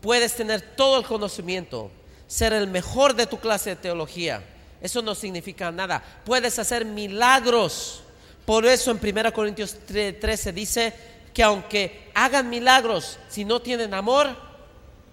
[0.00, 1.90] Puedes tener todo el conocimiento,
[2.26, 4.44] ser el mejor de tu clase de teología.
[4.80, 6.02] Eso no significa nada.
[6.24, 8.02] Puedes hacer milagros.
[8.44, 10.94] Por eso en 1 Corintios 13 dice
[11.34, 14.28] que aunque hagan milagros, si no tienen amor,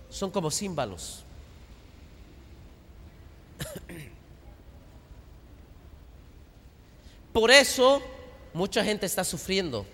[0.10, 1.25] son como címbalos.
[7.34, 8.02] Por eso
[8.54, 9.86] mucha gente está sufriendo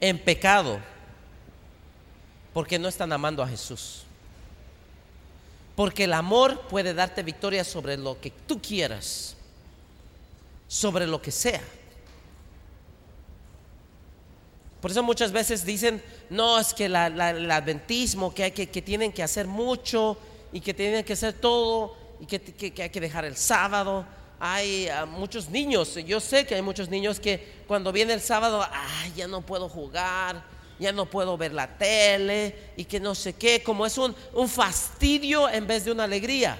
[0.00, 0.80] en pecado
[2.52, 4.04] porque no están amando a Jesús.
[5.76, 9.36] Porque el amor puede darte victoria sobre lo que tú quieras,
[10.68, 11.62] sobre lo que sea.
[14.80, 20.16] Por eso muchas veces dicen, no, es que el adventismo, que, tienen que hacer mucho
[20.52, 24.04] y que tienen que hacer todo y que, que hay que dejar el sábado.
[24.38, 28.66] Hay ah, muchos niños, yo sé que hay muchos niños que cuando viene el sábado,
[28.70, 30.42] ay, ya no puedo jugar,
[30.78, 34.48] ya no puedo ver la tele y que no sé qué, como es un, un
[34.48, 36.58] fastidio en vez de una alegría.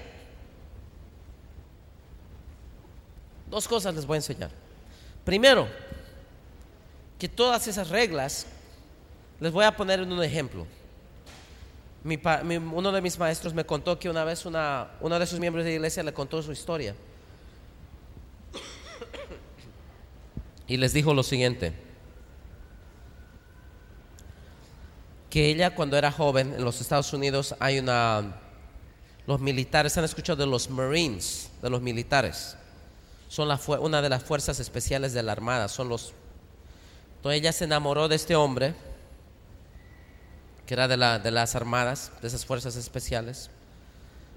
[3.48, 4.50] Dos cosas les voy a enseñar.
[5.24, 5.66] Primero,
[7.18, 8.46] que todas esas reglas
[9.40, 10.66] les voy a poner en un ejemplo.
[12.02, 15.38] Mi mi- uno de mis maestros me contó que una vez una, uno de sus
[15.38, 16.94] miembros de la iglesia le contó su historia.
[20.66, 21.74] Y les dijo lo siguiente.
[25.28, 28.36] Que ella cuando era joven en los Estados Unidos hay una...
[29.26, 31.50] Los militares, ¿han escuchado de los Marines?
[31.62, 32.56] De los militares.
[33.28, 35.68] Son la una de las fuerzas especiales de la Armada.
[35.68, 36.14] Son los...
[37.16, 38.74] Entonces ella se enamoró de este hombre
[40.70, 43.50] que era de, de las armadas, de esas fuerzas especiales,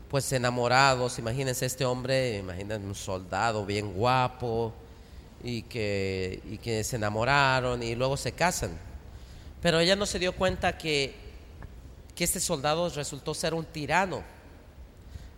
[0.09, 4.73] pues enamorados, imagínense este hombre, imagínense un soldado bien guapo
[5.43, 8.71] y que, se enamoraron y luego se casan.
[9.61, 11.13] Pero ella no se dio cuenta que,
[12.17, 14.23] este soldado resultó ser un tirano.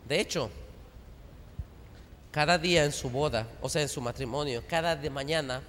[0.08, 0.50] De hecho,
[2.32, 5.62] cada día en su boda, o sea, en su matrimonio, cada de mañana,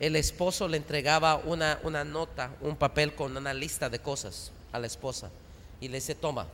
[0.00, 4.88] el esposo le entregaba una nota, un papel con una lista de cosas a la
[4.88, 5.30] esposa
[5.80, 6.46] y le dice, toma.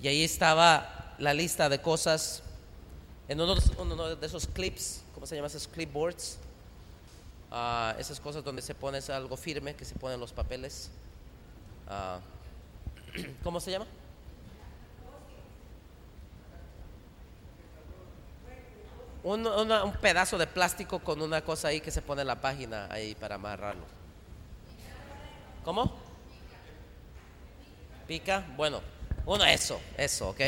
[0.00, 2.42] Y ahí estaba la lista de cosas
[3.26, 3.56] en uno
[4.16, 6.38] de, esos clips, ¿cómo se llama esos clipboards?
[7.50, 10.90] Ah, esas cosas donde se pone algo firme, que se ponen los papeles.
[11.88, 12.20] Ah,
[13.42, 13.86] ¿Cómo se llama?
[19.24, 22.40] Un, una- un pedazo de plástico con una cosa ahí que se pone en la
[22.40, 23.84] página ahí para amarrarlo.
[25.64, 26.07] ¿Cómo?
[28.08, 28.42] Pica.
[28.56, 28.80] Bueno,
[29.26, 30.40] uno eso, eso, ¿ok?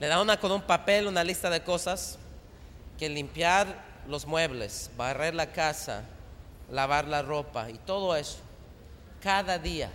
[0.00, 2.18] Le da una con un papel, una lista de cosas
[2.98, 6.02] que limpiar los muebles, barrer la casa,
[6.68, 8.38] lavar la ropa y todo eso.
[9.22, 9.88] Cada día.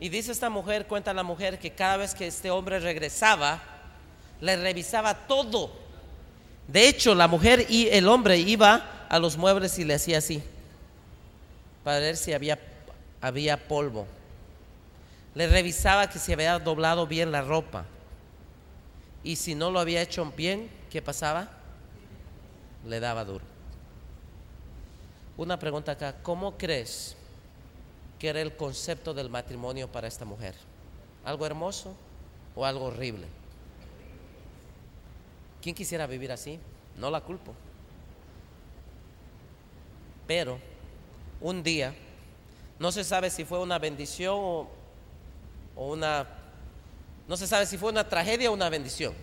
[0.00, 3.62] Y dice esta mujer, cuenta la mujer, que cada vez que este hombre regresaba,
[4.40, 5.70] le revisaba todo.
[6.66, 10.42] De hecho, la mujer y el hombre iba a los muebles y le hacía así,
[11.84, 12.58] para ver si había,
[13.20, 14.06] había polvo.
[15.34, 17.84] Le revisaba que se había doblado bien la ropa.
[19.22, 21.48] Y si no lo había hecho bien, ¿qué pasaba?
[22.86, 23.44] Le daba duro.
[25.36, 27.16] Una pregunta acá, ¿cómo crees
[28.18, 30.54] que era el concepto del matrimonio para esta mujer?
[31.24, 31.94] ¿Algo hermoso
[32.56, 33.26] o algo horrible?
[35.62, 36.58] ¿Quién quisiera vivir así?
[36.96, 37.54] No la culpo.
[40.26, 40.58] Pero
[41.40, 41.94] un día,
[42.78, 44.68] no se sabe si fue una bendición o,
[45.78, 46.26] o una,
[47.28, 49.14] no se sabe si fue una tragedia o una bendición.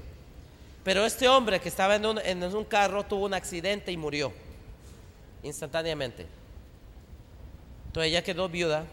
[0.86, 4.32] Pero este hombre que estaba en un, carro tuvo un accidente y murió
[5.43, 6.26] instantáneamente.
[7.88, 8.86] Entonces ella quedó viuda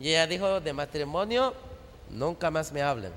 [0.00, 1.54] y ella dijo, de matrimonio
[2.10, 3.12] nunca más me hablen.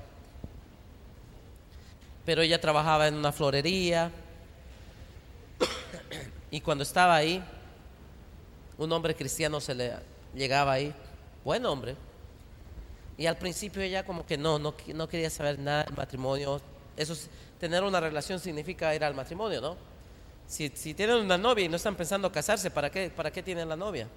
[2.24, 4.12] Pero ella trabajaba en una florería
[6.52, 7.42] y cuando estaba ahí,
[8.78, 9.92] un hombre cristiano se le
[10.34, 10.94] llegaba ahí,
[11.44, 11.96] buen hombre.
[13.20, 16.58] Y al principio ella como que no, no, quería saber nada del matrimonio.
[16.96, 19.76] Eso es- tener una relación significa ir al matrimonio, ¿no?
[20.46, 23.76] Si, tienen una novia y no están pensando casarse, ¿para qué, para qué tienen la
[23.76, 24.08] novia?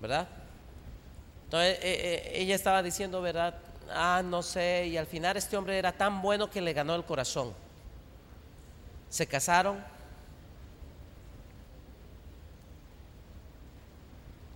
[0.00, 0.26] ¿Verdad?
[1.44, 3.54] Entonces eh, eh, ella estaba diciendo, ¿verdad?
[3.90, 7.04] Ah, no sé, y al final este hombre era tan bueno que le ganó el
[7.04, 7.52] corazón.
[9.10, 9.84] Se casaron.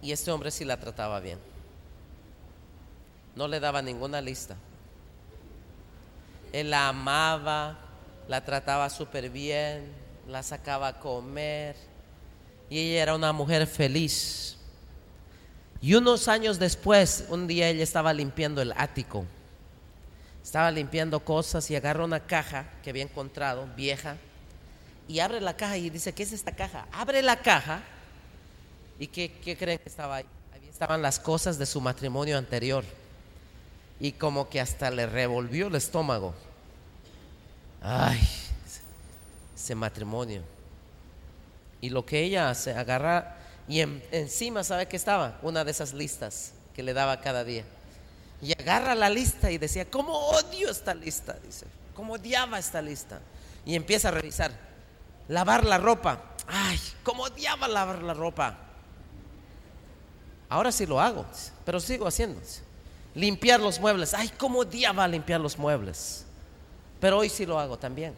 [0.00, 1.53] Y este hombre sí la trataba bien.
[3.36, 4.56] No le daba ninguna lista.
[6.52, 7.78] Él la amaba,
[8.28, 9.92] la trataba súper bien,
[10.28, 11.76] la sacaba a comer.
[12.70, 14.56] Y ella era una mujer feliz.
[15.80, 19.26] Y unos años después, un día ella estaba limpiando el ático.
[20.42, 24.16] Estaba limpiando cosas y agarra una caja que había encontrado, vieja,
[25.08, 26.86] y abre la caja y dice, ¿qué es esta caja?
[26.92, 27.82] Abre la caja
[28.98, 30.26] y ¿qué, creen que estaba ahí?
[30.54, 32.84] Ahí estaban las cosas de su matrimonio anterior.
[34.00, 36.34] Y como que hasta le revolvió el estómago.
[37.82, 38.20] Ay,
[39.54, 40.42] ese matrimonio.
[41.80, 43.36] Y lo que ella hace, agarra
[43.68, 45.38] y en- encima, ¿sabe qué estaba?
[45.42, 47.64] Una de esas listas que le daba cada día.
[48.42, 51.34] Y agarra la lista y decía, ¿cómo odio esta lista?
[51.44, 53.20] Dice, ¿cómo odiaba esta lista?
[53.64, 54.50] Y empieza a revisar.
[55.28, 56.20] Lavar la ropa.
[56.46, 58.58] Ay, ¿cómo odiaba lavar la ropa?
[60.50, 61.24] Ahora sí lo hago,
[61.64, 62.40] pero sigo haciendo.
[63.14, 64.14] Limpiar los muebles.
[64.14, 66.24] Ay, ¿cómo odiaba limpiar los muebles?
[67.00, 68.14] Pero hoy sí lo hago también.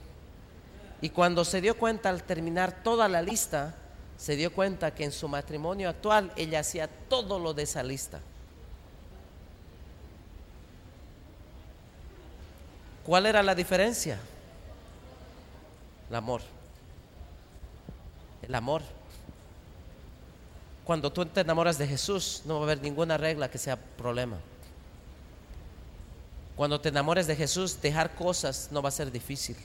[1.01, 3.74] Y cuando se dio cuenta al terminar toda la lista,
[4.16, 8.20] se dio cuenta que en su matrimonio actual ella hacía todo lo de esa lista.
[13.05, 14.18] ¿Cuál era la diferencia?
[16.09, 16.40] El amor.
[18.42, 18.82] El amor.
[20.84, 24.38] Cuando tú te enamoras de Jesús, no va a haber ninguna regla que sea problema.
[26.57, 29.57] Cuando te enamores de Jesús, dejar cosas no va a ser difícil.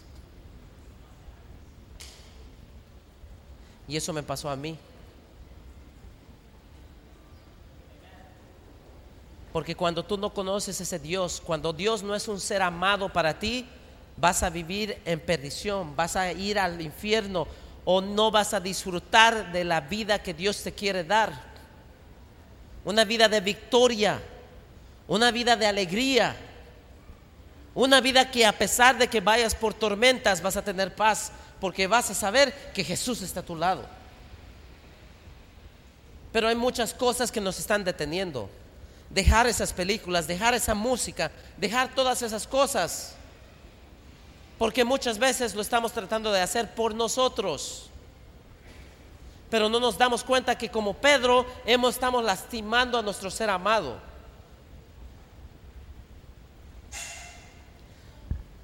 [3.87, 4.77] Y eso me pasó a mí.
[9.53, 13.39] Porque cuando tú no conoces ese Dios, cuando Dios no es un ser amado para
[13.39, 13.67] ti,
[14.17, 17.47] vas a vivir en perdición, vas a ir al infierno
[17.83, 21.51] o no vas a disfrutar de la vida que Dios te quiere dar.
[22.85, 24.21] Una vida de victoria,
[25.07, 26.35] una vida de alegría,
[27.73, 31.87] una vida que a pesar de que vayas por tormentas vas a tener paz, porque
[31.87, 33.85] vas a saber que Jesús está a tu lado.
[36.31, 38.49] Pero hay muchas cosas que nos están deteniendo
[39.13, 43.15] dejar esas películas, dejar esa música, dejar todas esas cosas.
[44.57, 47.89] Porque muchas veces lo estamos tratando de hacer por nosotros.
[49.49, 54.10] Pero no nos damos cuenta que como Pedro hemos, estamos lastimando a nuestro ser amado.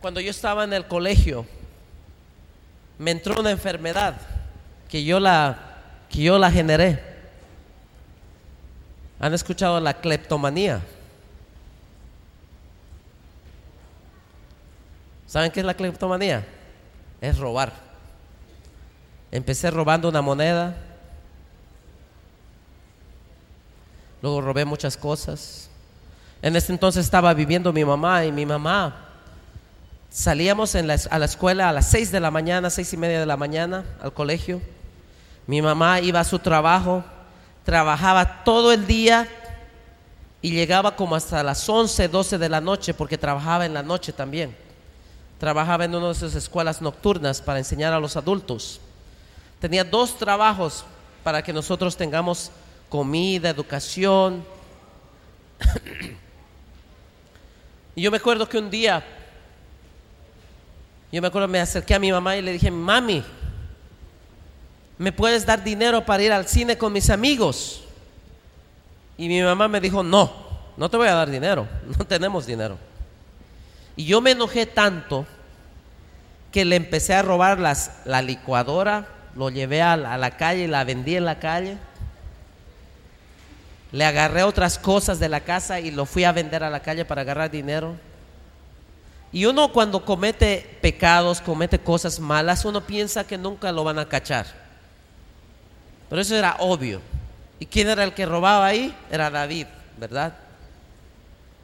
[0.01, 1.45] Cuando yo estaba en el colegio,
[2.99, 4.15] me entró una enfermedad
[4.87, 5.57] que yo la,
[6.09, 7.01] que yo la generé.
[9.19, 10.81] ¿Han escuchado la cleptomanía?
[15.25, 16.45] ¿Saben qué es la cleptomanía?
[17.19, 17.73] Es robar.
[19.31, 20.77] Empecé robando una moneda,
[24.21, 25.69] luego robé muchas cosas.
[26.41, 29.06] En ese entonces estaba viviendo mi mamá y mi mamá
[30.17, 33.37] salíamos a la escuela a las seis de la mañana, seis y media de la
[33.37, 34.61] mañana, al colegio.
[35.45, 37.03] Mi mamá iba a su trabajo
[37.67, 39.27] trabajaba todo el día
[40.41, 44.13] y llegaba como hasta las 11, 12 de la noche porque trabajaba en la noche
[44.13, 44.55] también.
[45.37, 48.79] Trabajaba en una de esas escuelas nocturnas para enseñar a los adultos.
[49.59, 50.85] Tenía dos trabajos
[51.25, 52.51] para que nosotros tengamos
[52.87, 54.45] comida, educación.
[57.95, 59.03] y yo me acuerdo que un día,
[61.11, 63.23] yo me acuerdo me acerqué a mi mamá y le dije, mami,
[64.97, 67.83] ¿me puedes dar dinero para ir al cine con mis amigos?
[69.17, 70.31] Y mi mamá me dijo, no,
[70.75, 72.77] no te voy a dar dinero, no tenemos dinero.
[73.95, 75.25] Y yo me enojé tanto
[76.51, 80.67] que le empecé a robar las, la licuadora, lo llevé a a la calle y
[80.67, 81.77] la vendí en la calle.
[83.91, 87.05] Le agarré otras cosas de la casa y lo fui a vender a la calle
[87.05, 87.95] para agarrar dinero.
[89.37, 94.09] Y uno cuando comete pecados, comete cosas malas, uno piensa que nunca lo van a
[94.09, 94.47] cachar.
[96.09, 97.01] Pero eso era obvio.
[97.59, 98.97] ¿Y quién era el que robaba ahí?
[99.11, 99.67] Era David,
[99.99, 100.35] ¿verdad?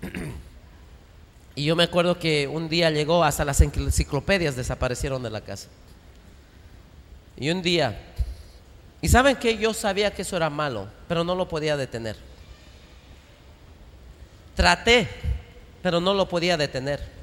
[1.56, 5.68] Y yo me acuerdo que un día llegó, hasta las enciclopedias desaparecieron de la casa.
[7.38, 8.00] Y un día,
[9.02, 12.18] y saben que yo sabía que eso era malo, pero no lo podía detener.
[14.56, 15.10] Traté,
[15.82, 17.23] pero no lo podía detener.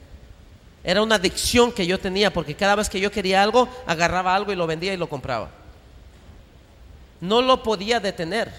[0.83, 4.53] Era una adicción que yo tenía porque cada vez que yo quería algo, agarraba algo
[4.53, 5.51] y lo vendía y lo compraba
[7.21, 8.51] no lo podía detener.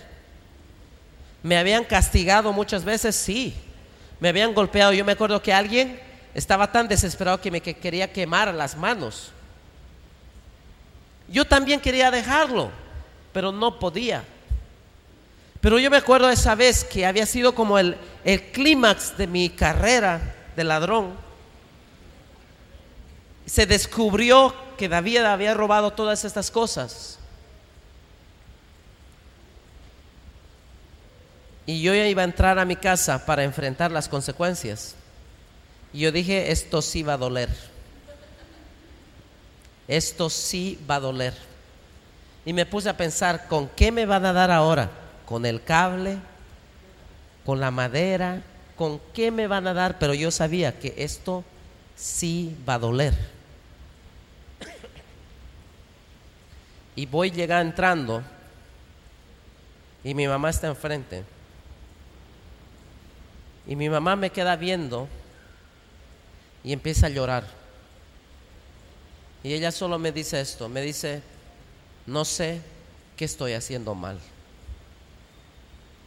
[1.43, 3.55] Me habían castigado muchas veces, sí.
[4.19, 4.93] Me habían golpeado.
[4.93, 5.99] Yo me acuerdo que alguien
[6.33, 9.31] estaba tan desesperado que me quería quemar las manos.
[11.27, 12.69] Yo también quería dejarlo,
[13.33, 14.23] pero no podía.
[15.59, 19.49] Pero yo me acuerdo esa vez que había sido como el, el clímax de mi
[19.49, 21.13] carrera de ladrón.
[23.51, 27.19] Se descubrió que David había robado todas estas cosas.
[31.65, 34.95] Y yo ya iba a entrar a mi casa para enfrentar las consecuencias.
[35.91, 37.49] Y yo dije, esto sí va a doler.
[39.85, 41.33] Esto sí va a doler.
[42.45, 44.89] Y me puse a pensar, ¿con qué me van a dar ahora?
[45.25, 46.19] ¿Con el cable?
[47.45, 48.43] ¿Con la madera?
[48.77, 49.99] ¿Con qué me van a dar?
[49.99, 51.43] Pero yo sabía que esto
[51.97, 53.30] sí va a doler.
[56.95, 58.21] Y voy llegar entrando
[60.03, 61.23] y mi mamá está enfrente.
[63.67, 65.07] Y mi mamá me queda viendo
[66.63, 67.45] y empieza a llorar.
[69.43, 71.21] Y ella solo me dice esto, me dice,
[72.05, 72.61] no sé
[73.15, 74.19] qué estoy haciendo mal.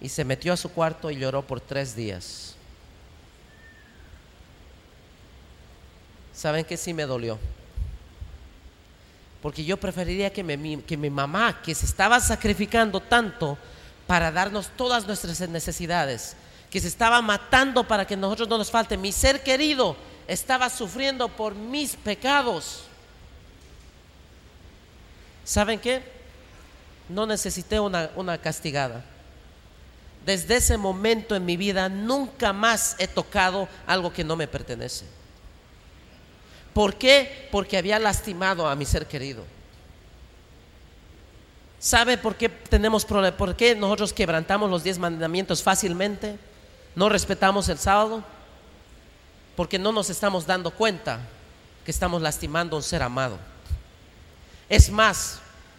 [0.00, 2.56] Y se metió a su cuarto y lloró por tres días.
[6.32, 7.38] ¿Saben que sí me dolió?
[9.44, 13.58] Porque yo preferiría que mi, que mi mamá, que se estaba sacrificando tanto
[14.06, 16.34] para darnos todas nuestras necesidades,
[16.70, 18.96] que se estaba matando para que nosotros no nos falte.
[18.96, 22.84] Mi ser querido estaba sufriendo por mis pecados.
[25.44, 26.02] ¿Saben qué?
[27.10, 29.04] No necesité una, una castigada.
[30.24, 35.04] desde ese momento en mi vida nunca más he tocado algo que no me pertenece.
[36.74, 37.48] ¿Por qué?
[37.52, 39.44] Porque había lastimado a mi ser querido.
[41.78, 43.04] ¿Sabe por qué tenemos?
[43.04, 46.36] ¿Por qué nosotros quebrantamos los diez mandamientos fácilmente?
[46.96, 48.24] ¿No respetamos el sábado?
[49.54, 51.20] Porque no nos estamos dando cuenta
[51.84, 53.38] que estamos lastimando a un ser amado.
[54.68, 55.38] Es más,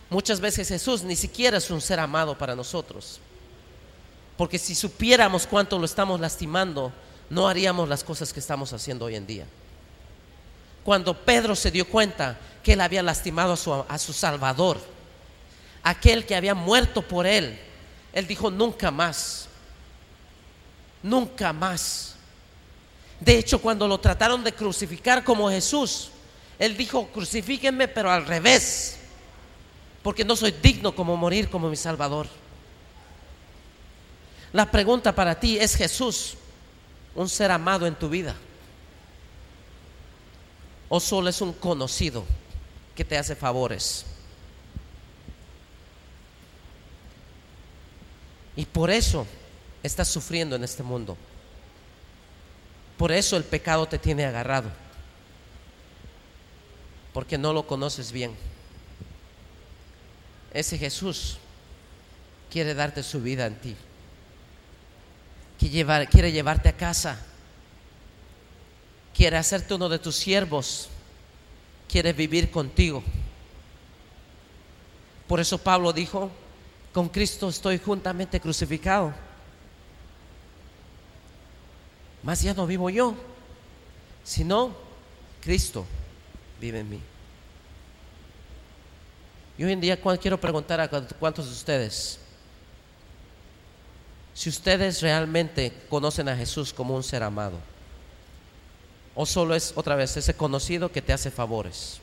[0.09, 3.19] muchas veces Jesús ni siquiera es un ser amado para nosotros.
[4.37, 6.93] Porque si supiéramos cuánto lo estamos lastimando,
[7.29, 9.45] no haríamos las cosas que estamos haciendo hoy en día.
[10.85, 14.79] Cuando Pedro se dio cuenta que él había lastimado a su, a su Salvador,
[15.81, 17.59] aquel que había muerto por él,
[18.13, 19.49] él dijo, nunca más,
[21.01, 22.17] nunca más.
[23.19, 26.11] De hecho, cuando lo trataron de crucificar como Jesús,
[26.59, 28.97] él dijo, crucifíquenme, pero al revés,
[30.03, 32.27] porque no soy digno como morir como mi Salvador.
[34.53, 36.35] La pregunta para ti, ¿es Jesús
[37.15, 38.35] un ser amado en tu vida?
[40.89, 42.23] ¿O solo es un conocido
[42.95, 44.05] que te hace favores?
[48.55, 49.25] Y por eso
[49.83, 51.17] estás sufriendo en este mundo.
[52.97, 54.69] Por eso el pecado te tiene agarrado.
[57.13, 58.35] Porque no lo conoces bien.
[60.53, 61.37] Ese Jesús
[62.49, 63.75] quiere darte su vida en ti
[66.09, 67.17] quiere llevarte a casa,
[69.15, 70.89] quiere hacerte uno de tus siervos,
[71.87, 73.03] quiere vivir contigo.
[75.27, 76.29] Por eso Pablo dijo,
[76.93, 79.13] con Cristo estoy juntamente crucificado.
[82.23, 83.15] Más ya no vivo yo,
[84.23, 84.75] sino
[85.41, 85.85] Cristo
[86.59, 87.01] vive en mí.
[89.57, 92.19] Y hoy en día quiero preguntar a cuántos de ustedes
[94.35, 97.57] si ustedes realmente conocen a Jesús como un ser amado,
[99.15, 101.99] o solo es otra vez ese conocido que te hace favores,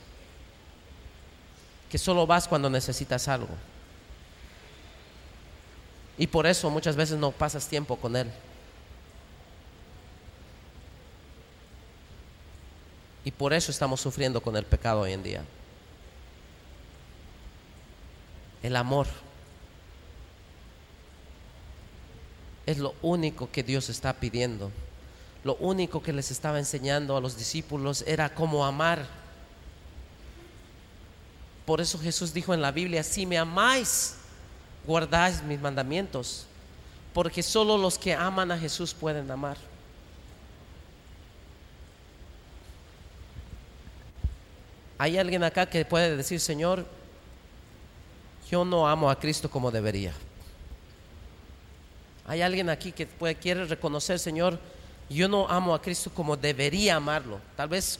[1.89, 3.55] que solo vas cuando necesitas algo.
[6.17, 8.29] Y por eso muchas veces no pasas tiempo con Él.
[13.25, 15.43] Y por eso estamos sufriendo con el pecado hoy en día.
[18.61, 19.07] El amor
[22.65, 24.71] Es lo único que Dios está pidiendo.
[25.43, 29.05] Lo único que les estaba enseñando a los discípulos era cómo amar.
[31.65, 34.15] Por eso Jesús dijo en la Biblia, si me amáis,
[34.85, 36.45] guardáis mis mandamientos.
[37.13, 39.57] Porque solo los que aman a Jesús pueden amar.
[44.97, 46.85] ¿Hay alguien acá que puede decir, Señor,
[48.49, 50.13] yo no amo a Cristo como debería?
[52.25, 54.57] Hay alguien aquí que puede, quiere reconocer, Señor,
[55.13, 57.39] yo no amo a Cristo como debería amarlo.
[57.55, 57.99] Tal vez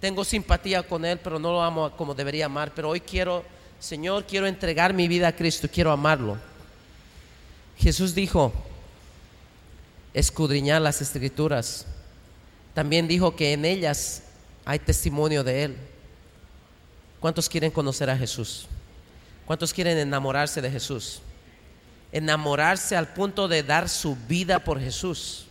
[0.00, 2.72] tengo simpatía con Él, pero no lo amo como debería amar.
[2.74, 3.44] Pero hoy quiero,
[3.80, 6.36] Señor, quiero entregar mi vida a Cristo, quiero amarlo.
[7.78, 8.52] Jesús dijo,
[10.14, 11.86] escudriñar las escrituras.
[12.74, 14.22] También dijo que en ellas
[14.64, 15.76] hay testimonio de Él.
[17.20, 18.66] ¿Cuántos quieren conocer a Jesús?
[19.46, 21.20] ¿Cuántos quieren enamorarse de Jesús?
[22.12, 25.45] enamorarse al punto de dar su vida por Jesús.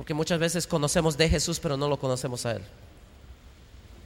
[0.00, 2.62] Porque muchas veces conocemos de Jesús, pero no lo conocemos a Él.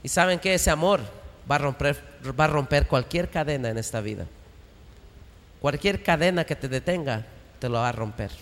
[0.02, 1.00] Y saben que ese amor
[1.48, 1.96] va a romper,
[2.36, 4.26] va a romper cualquier cadena en esta vida.
[5.60, 7.24] Cualquier cadena que te detenga,
[7.60, 8.32] te lo va a romper.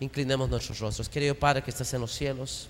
[0.00, 1.06] Inclinemos nuestros rostros.
[1.10, 2.66] Querido Padre que estás en los cielos.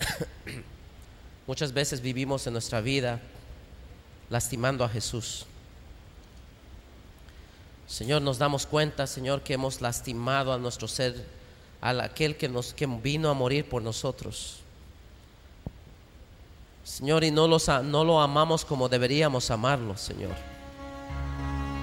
[1.46, 3.22] Muchas veces vivimos en nuestra vida
[4.28, 5.46] lastimando a Jesús.
[7.86, 11.24] Señor, nos damos cuenta, Señor, que hemos lastimado a nuestro ser,
[11.84, 14.60] a aquel que nos que vino a morir por nosotros.
[16.82, 20.34] Señor, y no, no lo amamos como deberíamos amarlo, Señor.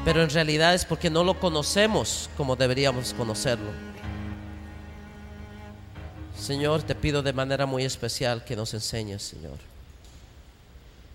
[0.04, 3.72] Pero en realidad es porque no lo conocemos como deberíamos conocerlo.
[6.38, 9.58] Señor, te pido de manera muy especial que nos enseñes, Señor.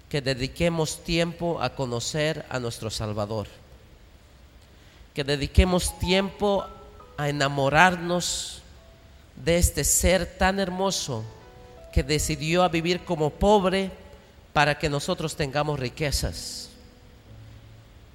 [0.09, 3.49] Que dediquemos tiempo a conocer a nuestro Salvador
[5.17, 6.67] que dediquemos tiempo
[7.17, 8.61] a enamorarnos
[9.45, 11.25] de este ser tan hermoso
[11.93, 13.91] que decidió a vivir como pobre
[14.53, 16.71] para que nosotros tengamos riquezas.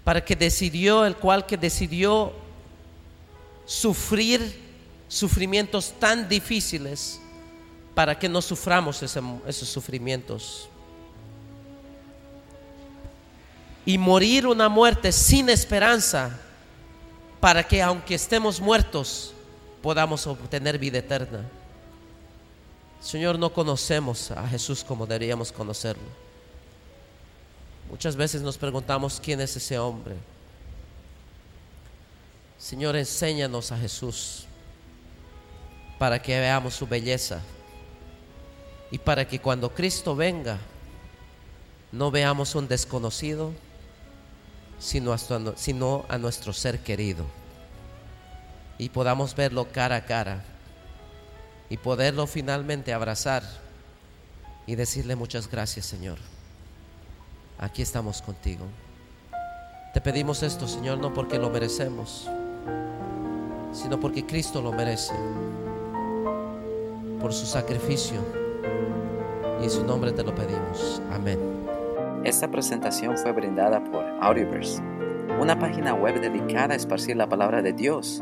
[0.03, 2.33] Para que decidió, el cual que decidió
[3.65, 4.59] sufrir
[5.07, 7.19] sufrimientos tan difíciles
[7.93, 10.69] para que no suframos esos sufrimientos.
[13.85, 16.37] y morir una muerte sin esperanza
[17.39, 19.33] para que aunque estemos muertos
[19.81, 21.43] podamos obtener vida eterna.
[23.01, 26.03] Señor, no conocemos a Jesús como deberíamos conocerlo.
[27.89, 30.15] Muchas veces nos preguntamos quién es ese hombre.
[32.59, 34.45] Señor, enséñanos a Jesús
[35.97, 37.41] para que veamos su belleza
[38.91, 40.59] y para que cuando Cristo venga
[41.91, 43.51] no veamos un desconocido,
[44.79, 45.15] sino,
[45.57, 47.40] sino a nuestro ser querido
[48.77, 50.43] y podamos verlo cara a cara
[51.69, 53.43] y poderlo finalmente abrazar
[54.65, 56.17] y decirle muchas gracias Señor.
[57.57, 58.65] Aquí estamos contigo.
[59.93, 62.29] Te pedimos esto Señor no porque lo merecemos,
[63.71, 65.13] sino porque Cristo lo merece,
[67.19, 68.19] por su sacrificio.
[69.61, 71.01] Y en su nombre te lo pedimos.
[71.11, 71.39] Amén.
[72.23, 74.81] Esta presentación fue brindada por Audioverse,
[75.39, 78.21] una página web dedicada a esparcir la palabra de Dios